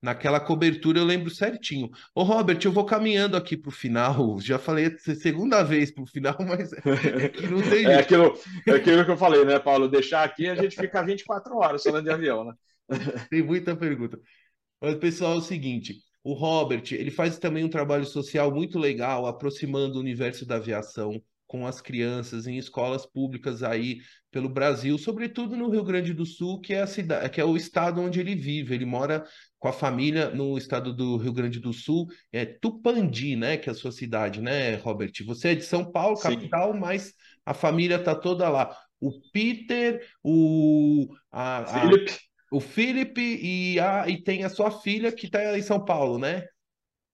[0.02, 1.90] naquela cobertura eu lembro certinho.
[2.14, 4.38] Ô, Robert, eu vou caminhando aqui para o final.
[4.42, 7.86] Já falei segunda vez para o final, mas é que não tem.
[7.90, 8.34] é, aquilo,
[8.68, 9.90] é aquilo que eu falei, né, Paulo?
[9.90, 12.54] Deixar aqui a gente fica 24 horas falando de avião, né?
[13.30, 14.20] tem muita pergunta.
[14.82, 15.96] Mas, pessoal, é o seguinte.
[16.24, 21.22] O Robert, ele faz também um trabalho social muito legal, aproximando o universo da aviação
[21.48, 24.00] com as crianças em escolas públicas aí
[24.30, 27.56] pelo Brasil, sobretudo no Rio Grande do Sul, que é a cidade, que é o
[27.56, 28.76] estado onde ele vive.
[28.76, 29.26] Ele mora
[29.58, 33.72] com a família no estado do Rio Grande do Sul, é Tupandi, né, que é
[33.72, 35.14] a sua cidade, né, Robert?
[35.26, 36.36] Você é de São Paulo, Sim.
[36.36, 37.14] capital, mas
[37.46, 38.78] a família tá toda lá.
[39.00, 42.12] O Peter, o a, Felipe.
[42.52, 46.46] O Felipe e, a, e tem a sua filha que está em São Paulo, né?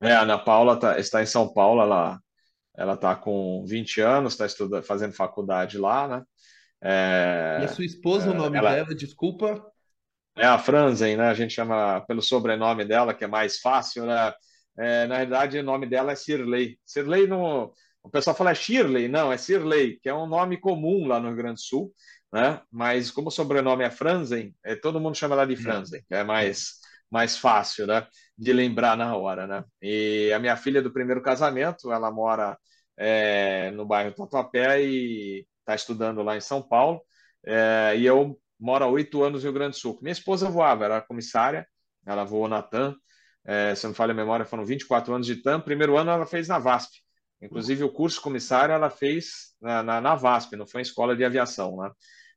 [0.02, 2.20] É, a Ana Paula tá, está em São Paulo, ela
[2.76, 6.24] ela está com 20 anos, está estudando, fazendo faculdade lá, né?
[6.82, 9.64] É, e a sua esposa, o nome ela, dela, desculpa?
[10.36, 11.28] É a Franzen, né?
[11.28, 14.34] A gente chama pelo sobrenome dela, que é mais fácil, né?
[14.78, 16.80] É, na verdade, o nome dela é Sirley.
[16.84, 17.72] Sirley, no...
[18.02, 21.28] o pessoal fala é Shirley, não, é Sirley, que é um nome comum lá no
[21.28, 21.94] Rio Grande do Sul,
[22.34, 22.60] né?
[22.72, 26.24] Mas como o sobrenome é Franzen, é, todo mundo chama ela de Franzen, que é
[26.24, 26.80] mais,
[27.10, 28.08] mais fácil, né?
[28.36, 29.64] De lembrar na hora, né?
[29.80, 32.58] E a minha filha do primeiro casamento, ela mora
[32.98, 37.04] é, no bairro Tatuapé e está estudando lá em São Paulo.
[37.46, 40.00] É, e eu moro há oito anos no Rio Grande do Sul.
[40.02, 41.68] Minha esposa voava, era comissária,
[42.04, 42.96] ela voou na TAM.
[43.46, 45.62] É, se não falha a memória, foram 24 anos de TAM.
[45.62, 47.04] Primeiro ano ela fez na VASP.
[47.40, 51.26] Inclusive, o curso comissário ela fez na, na, na VASP, não foi em escola de
[51.26, 51.92] aviação, né?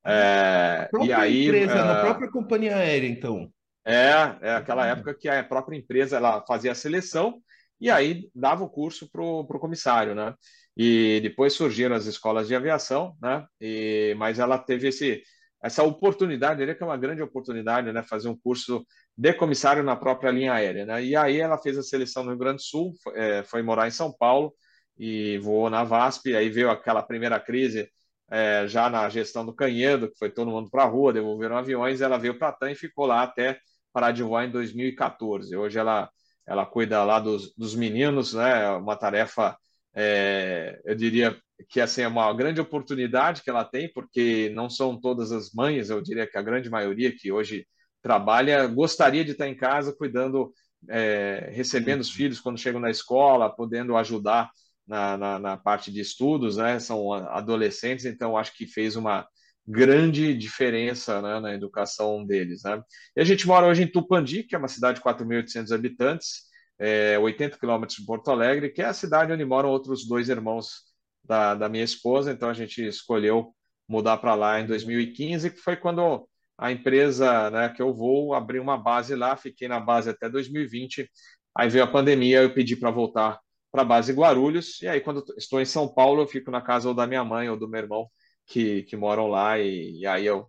[0.07, 3.51] É, e aí, empresa, na própria companhia aérea, então.
[3.85, 7.41] É, é aquela época que a própria empresa ela fazia a seleção
[7.81, 10.35] e aí dava o curso para o comissário, né?
[10.77, 13.45] E depois surgiram as escolas de aviação, né?
[13.61, 15.23] E, mas ela teve esse,
[15.63, 18.03] essa oportunidade, diria que é uma grande oportunidade, né?
[18.03, 18.85] Fazer um curso
[19.17, 21.05] de comissário na própria linha aérea, né?
[21.05, 23.89] E aí ela fez a seleção no Rio Grande do Sul, foi, é, foi morar
[23.89, 24.55] em São Paulo
[24.99, 26.35] e voou na VASP.
[26.35, 27.89] Aí veio aquela primeira crise
[28.31, 32.01] é, já na gestão do Canhedo, que foi todo mundo para a rua, devolveram aviões,
[32.01, 33.59] ela veio para a TAM e ficou lá até
[33.93, 35.57] parar de voar em 2014.
[35.57, 36.11] Hoje ela,
[36.47, 38.69] ela cuida lá dos, dos meninos, né?
[38.73, 39.57] Uma tarefa,
[39.95, 41.37] é, eu diria
[41.69, 45.89] que assim, é uma grande oportunidade que ela tem, porque não são todas as mães,
[45.89, 47.67] eu diria que a grande maioria que hoje
[48.03, 50.53] trabalha gostaria de estar em casa cuidando,
[50.89, 54.51] é, recebendo os filhos quando chegam na escola, podendo ajudar
[54.87, 56.79] na, na, na, parte de estudos, né?
[56.79, 59.27] São adolescentes, então acho que fez uma
[59.67, 62.81] grande diferença né, na educação deles, né?
[63.17, 66.43] E a gente mora hoje em Tupandi, que é uma cidade de 4.800 habitantes,
[66.79, 70.85] é, 80 quilômetros de Porto Alegre, que é a cidade onde moram outros dois irmãos
[71.25, 73.53] da, da minha esposa, então a gente escolheu
[73.89, 78.63] mudar para lá em 2015, que foi quando a empresa né, que eu vou abriu
[78.63, 81.09] uma base lá, fiquei na base até 2020,
[81.57, 83.41] aí veio a pandemia, eu pedi para voltar
[83.77, 84.81] para a base Guarulhos.
[84.81, 87.51] E aí, quando estou em São Paulo, eu fico na casa ou da minha mãe
[87.51, 88.09] ou do meu irmão
[88.47, 89.59] que, que moram lá.
[89.59, 90.47] E, e aí eu.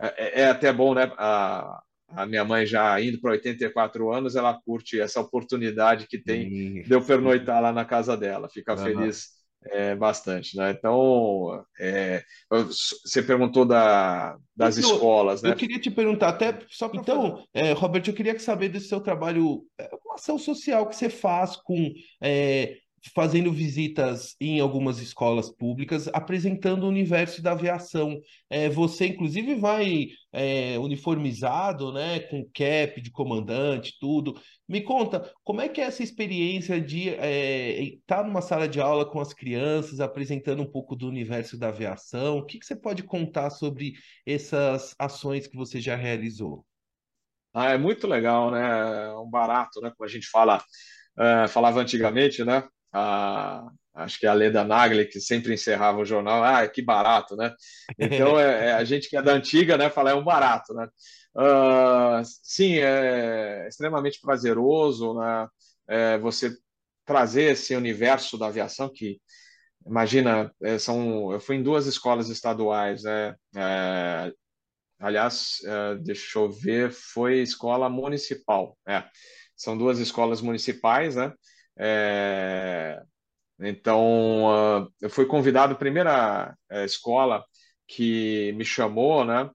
[0.00, 1.10] É, é, é, até bom, né?
[1.18, 6.82] A, a minha mãe já indo para 84 anos, ela curte essa oportunidade que tem
[6.82, 8.84] de eu pernoitar lá na casa dela, fica uhum.
[8.84, 10.70] feliz é, bastante, né?
[10.70, 15.50] Então, é, você perguntou da, das então, escolas, né?
[15.50, 19.00] Eu queria te perguntar, até só para Então, é, Robert, eu queria saber do seu
[19.00, 22.76] trabalho, é, uma ação social que você faz com é,
[23.14, 28.20] fazendo visitas em algumas escolas públicas, apresentando o universo da aviação.
[28.50, 34.40] É, você, inclusive, vai é, uniformizado, né, com cap de comandante, tudo.
[34.68, 39.04] Me conta, como é que é essa experiência de é, estar numa sala de aula
[39.04, 42.38] com as crianças, apresentando um pouco do universo da aviação?
[42.38, 43.94] O que, que você pode contar sobre
[44.26, 46.64] essas ações que você já realizou?
[47.54, 49.08] Ah, é muito legal, né?
[49.08, 49.90] É um barato, né?
[49.96, 50.62] Como a gente fala,
[51.18, 52.62] é, falava antigamente, né?
[52.92, 57.36] A, acho que é a Leda Nagli, que sempre encerrava o jornal, ah, que barato,
[57.36, 57.54] né?
[57.98, 60.88] Então, é, é, a gente que é da antiga, né, fala, é um barato, né?
[61.36, 65.48] Uh, sim, é extremamente prazeroso, né?
[65.88, 66.56] É, você
[67.04, 69.20] trazer esse universo da aviação que,
[69.86, 73.34] imagina, é, são, eu fui em duas escolas estaduais, né?
[73.56, 74.32] É,
[74.98, 79.04] aliás, é, deixa eu ver, foi escola municipal, é.
[79.56, 81.32] São duas escolas municipais, né?
[81.78, 83.00] É,
[83.60, 87.44] então, uh, eu fui convidado, a primeira uh, escola
[87.86, 89.50] que me chamou, né?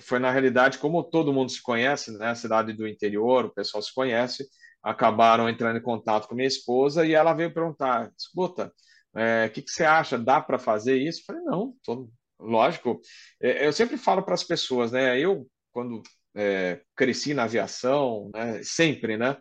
[0.00, 2.34] Foi na realidade, como todo mundo se conhece, né?
[2.34, 4.46] Cidade do interior, o pessoal se conhece,
[4.82, 8.72] acabaram entrando em contato com minha esposa e ela veio perguntar: escuta,
[9.14, 10.18] o é, que, que você acha?
[10.18, 11.20] Dá para fazer isso?
[11.20, 13.00] Eu falei: não, tô, lógico.
[13.40, 15.18] Eu sempre falo para as pessoas, né?
[15.18, 16.02] Eu, quando
[16.34, 18.62] é, cresci na aviação, né?
[18.62, 19.36] sempre, né?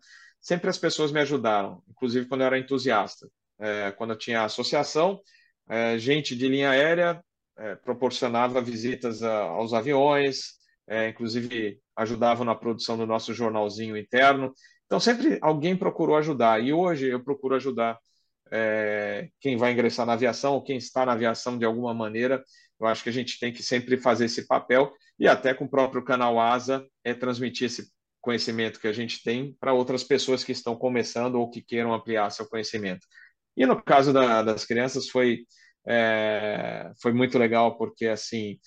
[0.45, 3.27] Sempre as pessoas me ajudaram, inclusive quando eu era entusiasta.
[3.57, 5.19] É, quando eu tinha associação,
[5.67, 7.19] é, gente de linha aérea
[7.57, 14.53] é, proporcionava visitas a, aos aviões, é, inclusive ajudavam na produção do nosso jornalzinho interno.
[14.85, 16.63] Então, sempre alguém procurou ajudar.
[16.63, 17.97] E hoje eu procuro ajudar
[18.51, 22.43] é, quem vai ingressar na aviação, ou quem está na aviação de alguma maneira.
[22.79, 25.69] Eu acho que a gente tem que sempre fazer esse papel e até com o
[25.69, 27.94] próprio canal Asa é transmitir esse
[28.25, 32.31] conhecimento que a gente tem para outras pessoas que estão começando ou que queiram ampliar
[32.31, 33.05] seu conhecimento.
[33.55, 35.45] E no caso da, das crianças foi
[35.87, 38.59] é, foi muito legal porque assim,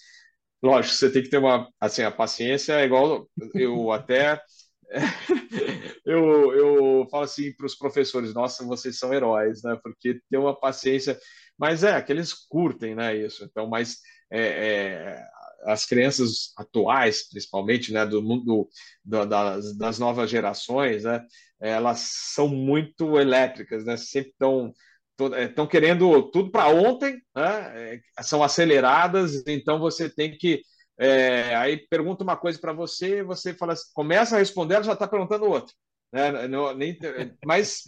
[0.62, 4.40] lógico, você tem que ter uma assim a paciência é igual eu até
[6.06, 9.78] eu, eu falo assim para os professores, nossa, vocês são heróis, né?
[9.82, 11.18] Porque tem uma paciência,
[11.58, 13.14] mas é que eles curtem, né?
[13.16, 13.44] Isso.
[13.44, 13.98] Então, mas
[14.30, 15.26] é, é,
[15.64, 18.06] as crianças atuais, principalmente, né?
[18.06, 18.68] Do mundo
[19.04, 21.24] do, das, das novas gerações, né?
[21.60, 22.00] Elas
[22.34, 23.96] são muito elétricas, né?
[23.96, 24.72] Sempre estão
[25.18, 28.00] estão é, querendo tudo para ontem, né?
[28.16, 30.62] É, são aceleradas, então você tem que
[30.98, 35.06] é, aí pergunta uma coisa para você, você fala, começa a responder, ela já está
[35.06, 35.72] perguntando outra.
[36.12, 36.48] Né?
[36.48, 36.98] Não, nem,
[37.44, 37.84] mas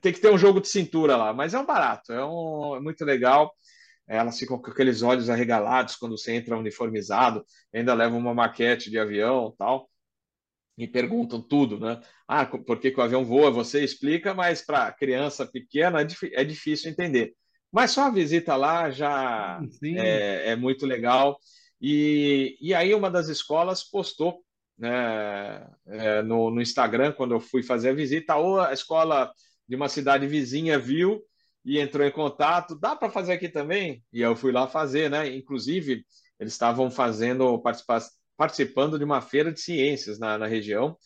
[0.00, 1.32] tem que ter um jogo de cintura lá.
[1.32, 3.52] Mas é um barato, é, um, é muito legal.
[4.08, 8.98] Elas ficam com aqueles olhos arregalados quando você entra uniformizado, ainda levam uma maquete de
[8.98, 9.88] avião tal,
[10.78, 12.00] e perguntam tudo, né?
[12.26, 13.50] Ah, por que, que o avião voa?
[13.50, 17.34] Você explica, mas para criança pequena é, é, difícil entender.
[17.70, 21.38] Mas só a visita lá já é, é muito legal.
[21.80, 24.42] E, e aí uma das escolas postou
[24.78, 29.32] né, é, no, no, Instagram, quando eu fui fazer a visita, ou a escola
[29.68, 31.20] de uma cidade vizinha viu
[31.68, 34.02] e entrou em contato, dá para fazer aqui também?
[34.10, 35.28] E eu fui lá fazer, né?
[35.36, 36.02] Inclusive,
[36.40, 37.62] eles estavam fazendo,
[38.38, 40.96] participando de uma feira de ciências na, na região,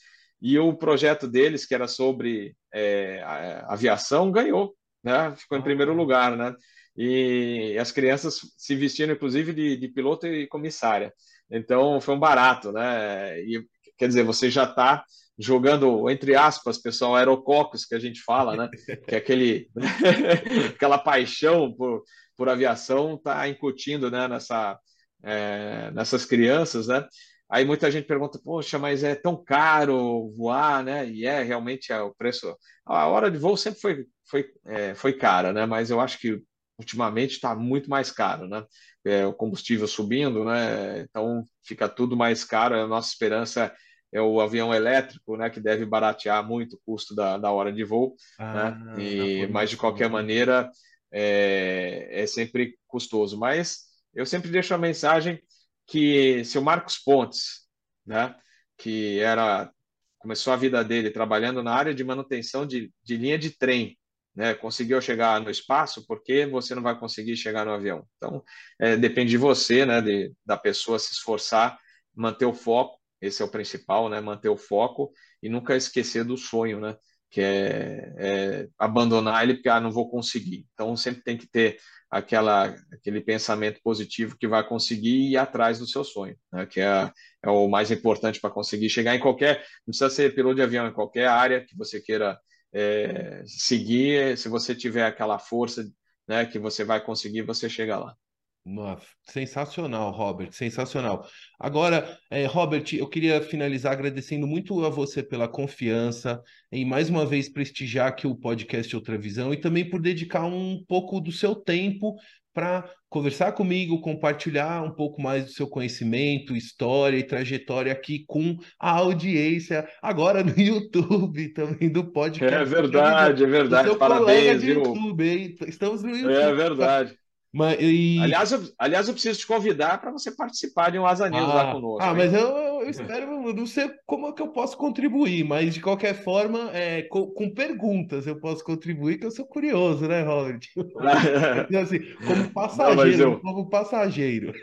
[0.41, 3.21] e o projeto deles, que era sobre é,
[3.67, 4.73] aviação, ganhou,
[5.03, 5.35] né?
[5.37, 6.55] Ficou em primeiro lugar, né?
[6.97, 11.13] e as crianças se vestindo, inclusive, de, de piloto e comissária.
[11.51, 13.41] Então, foi um barato, né?
[13.41, 13.67] E,
[13.97, 15.05] quer dizer, você já está
[15.43, 18.71] jogando, entre aspas, pessoal, aerococos, que a gente fala, né?
[19.09, 19.69] Que é aquele,
[20.75, 22.03] aquela paixão por,
[22.37, 24.29] por aviação está incutindo né?
[24.29, 24.79] Nessa,
[25.23, 27.07] é, nessas crianças, né?
[27.51, 31.07] Aí muita gente pergunta, poxa, mas é tão caro voar, né?
[31.09, 32.57] E é, realmente, é o preço...
[32.87, 35.67] A hora de voo sempre foi, foi, é, foi cara, né?
[35.67, 36.41] Mas eu acho que
[36.79, 38.65] ultimamente está muito mais caro, né?
[39.05, 41.03] É, o combustível subindo, né?
[41.03, 42.75] Então fica tudo mais caro.
[42.75, 43.75] A nossa esperança é
[44.21, 45.49] o avião elétrico, né?
[45.49, 49.03] Que deve baratear muito o custo da, da hora de voo, ah, né?
[49.03, 50.71] E, mas de qualquer maneira
[51.11, 53.39] é, é sempre custoso.
[53.39, 53.85] Mas
[54.15, 55.41] eu sempre deixo a mensagem
[55.87, 57.67] que se o Marcos Pontes,
[58.07, 58.35] né?
[58.77, 59.71] Que era
[60.19, 63.99] começou a vida dele trabalhando na área de manutenção de, de linha de trem
[64.35, 68.07] né, conseguiu chegar no espaço, porque você não vai conseguir chegar no avião.
[68.17, 68.43] Então,
[68.79, 71.79] é, depende de você, né, de, da pessoa se esforçar,
[72.15, 75.13] manter o foco, esse é o principal, né, manter o foco
[75.43, 76.97] e nunca esquecer do sonho, né,
[77.31, 80.67] que é, é abandonar ele porque, ah, não vou conseguir.
[80.75, 81.79] Então, sempre tem que ter
[82.11, 87.11] aquela, aquele pensamento positivo que vai conseguir ir atrás do seu sonho, né, que é,
[87.43, 90.87] é o mais importante para conseguir chegar em qualquer, não precisa ser piloto de avião,
[90.89, 92.39] em qualquer área que você queira
[92.73, 95.85] é, seguir, se você tiver aquela força
[96.27, 98.17] né, que você vai conseguir, você chega lá.
[98.65, 101.27] Nossa, sensacional, Robert, sensacional.
[101.59, 106.41] Agora, é, Robert, eu queria finalizar agradecendo muito a você pela confiança
[106.71, 110.81] em mais uma vez prestigiar aqui o podcast Outra Visão e também por dedicar um
[110.87, 112.15] pouco do seu tempo
[112.55, 118.57] para conversar comigo, compartilhar um pouco mais do seu conhecimento, história e trajetória aqui com
[118.79, 122.55] a audiência, agora no YouTube também do podcast.
[122.55, 123.97] É verdade, é verdade.
[123.97, 124.85] Parabéns, viu?
[124.85, 125.57] YouTube, hein?
[125.67, 126.35] Estamos no é YouTube.
[126.35, 127.22] É verdade.
[127.53, 128.19] Mas, e...
[128.19, 131.55] aliás, eu, aliás, eu preciso te convidar para você participar de um Asa News ah,
[131.55, 132.03] lá conosco.
[132.03, 135.75] Ah, mas eu, eu, espero, eu não sei como é que eu posso contribuir, mas
[135.75, 140.23] de qualquer forma, é, com, com perguntas eu posso contribuir, que eu sou curioso, né,
[140.23, 140.61] Robert?
[141.69, 143.41] então, assim, como passageiro, não, eu...
[143.41, 144.55] como passageiro.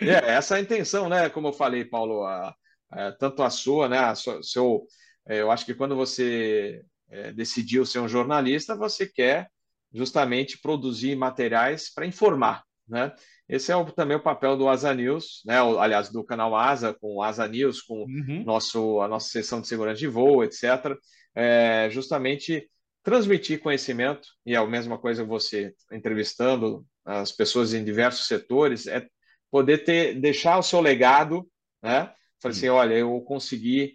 [0.00, 1.28] é, essa é a intenção, né?
[1.28, 2.54] Como eu falei, Paulo, a,
[2.90, 3.98] a, tanto a sua, né?
[3.98, 4.86] A sua, seu,
[5.28, 9.50] é, eu acho que quando você é, decidiu ser um jornalista, você quer
[9.92, 13.12] justamente produzir materiais para informar, né?
[13.48, 15.62] Esse é o, também o papel do Asa News, né?
[15.62, 18.42] O, aliás, do canal Asa, com o Asa News, com uhum.
[18.44, 20.96] nosso, a nossa sessão de segurança de voo, etc.
[21.34, 22.68] É justamente
[23.04, 29.06] transmitir conhecimento, e é a mesma coisa você entrevistando as pessoas em diversos setores, é
[29.48, 31.48] poder ter, deixar o seu legado,
[31.80, 32.12] né?
[32.42, 33.94] Falei assim, olha, eu consegui,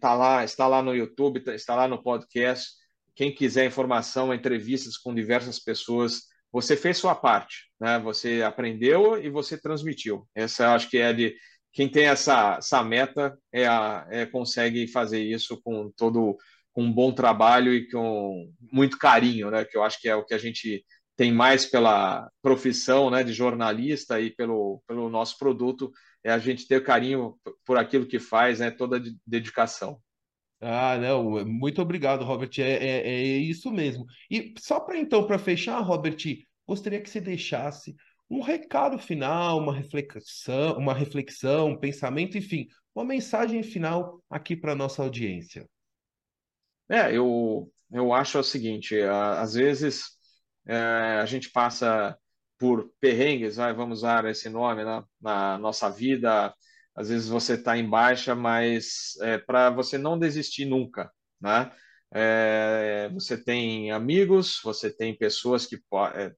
[0.00, 2.70] tá lá, está lá no YouTube, tá, está lá no podcast.
[3.16, 7.98] Quem quiser informação, entrevistas com diversas pessoas, você fez sua parte, né?
[7.98, 10.28] Você aprendeu e você transmitiu.
[10.34, 11.34] Essa acho que é de
[11.72, 16.36] quem tem essa, essa meta é, a, é consegue fazer isso com todo
[16.72, 19.64] com um bom trabalho e com muito carinho, né?
[19.64, 20.84] Que eu acho que é o que a gente
[21.16, 25.90] tem mais pela profissão, né, de jornalista e pelo, pelo nosso produto,
[26.22, 27.34] é a gente ter carinho
[27.64, 29.98] por aquilo que faz, né, toda dedicação.
[30.60, 32.50] Ah, não, muito obrigado, Robert.
[32.58, 34.06] É, é, é isso mesmo.
[34.30, 36.16] E só para então, para fechar, Robert,
[36.66, 37.94] gostaria que você deixasse
[38.28, 44.74] um recado final, uma reflexão, uma reflexão, um pensamento, enfim, uma mensagem final aqui para
[44.74, 45.68] nossa audiência.
[46.88, 50.16] É, eu, eu acho o seguinte, às vezes
[50.66, 50.76] é,
[51.20, 52.16] a gente passa
[52.58, 56.54] por perrengues, vamos usar esse nome na, na nossa vida,
[56.96, 61.10] às vezes você está em baixa, mas é, para você não desistir nunca,
[61.40, 61.70] né?
[62.14, 65.76] É, você tem amigos, você tem pessoas que
[66.14, 66.32] é,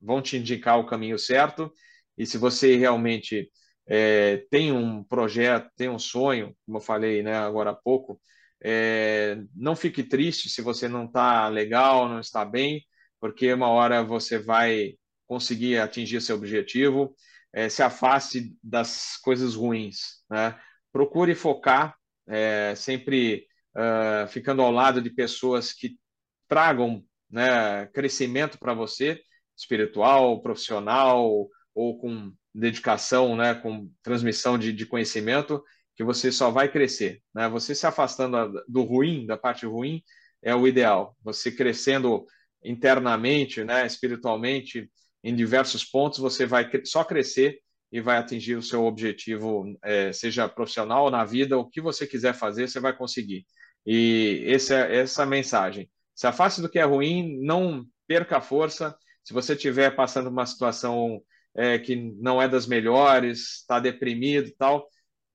[0.00, 1.72] vão te indicar o caminho certo,
[2.16, 3.50] e se você realmente
[3.86, 8.20] é, tem um projeto, tem um sonho, como eu falei né, agora há pouco,
[8.62, 12.82] é, não fique triste se você não está legal, não está bem,
[13.20, 14.94] porque uma hora você vai
[15.26, 17.14] conseguir atingir seu objetivo.
[17.56, 20.54] É, se afaste das coisas ruins, né?
[20.92, 21.96] Procure focar,
[22.28, 25.98] é, sempre uh, ficando ao lado de pessoas que
[26.46, 29.18] tragam né, crescimento para você,
[29.56, 35.62] espiritual, profissional ou com dedicação, né, com transmissão de, de conhecimento,
[35.94, 37.22] que você só vai crescer.
[37.34, 37.48] Né?
[37.48, 40.02] Você se afastando do ruim, da parte ruim,
[40.42, 41.16] é o ideal.
[41.22, 42.26] Você crescendo
[42.62, 44.90] internamente, né, espiritualmente,
[45.26, 47.58] em diversos pontos, você vai só crescer
[47.90, 52.06] e vai atingir o seu objetivo, é, seja profissional ou na vida, o que você
[52.06, 53.44] quiser fazer, você vai conseguir.
[53.84, 55.90] E essa é essa mensagem.
[56.14, 58.96] Se afaste do que é ruim, não perca a força.
[59.24, 61.20] Se você estiver passando uma situação
[61.56, 64.88] é, que não é das melhores, está deprimido e tal,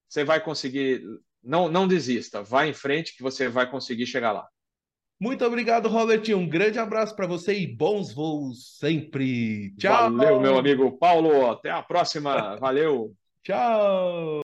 [0.07, 1.03] você vai conseguir.
[1.43, 4.47] Não, não desista, vá em frente que você vai conseguir chegar lá.
[5.21, 6.23] Muito obrigado, Robert.
[6.35, 9.71] Um grande abraço para você e bons voos sempre.
[9.77, 10.11] Tchau.
[10.11, 11.51] Valeu, meu amigo Paulo.
[11.51, 12.55] Até a próxima.
[12.55, 13.13] Valeu.
[13.45, 14.41] Tchau.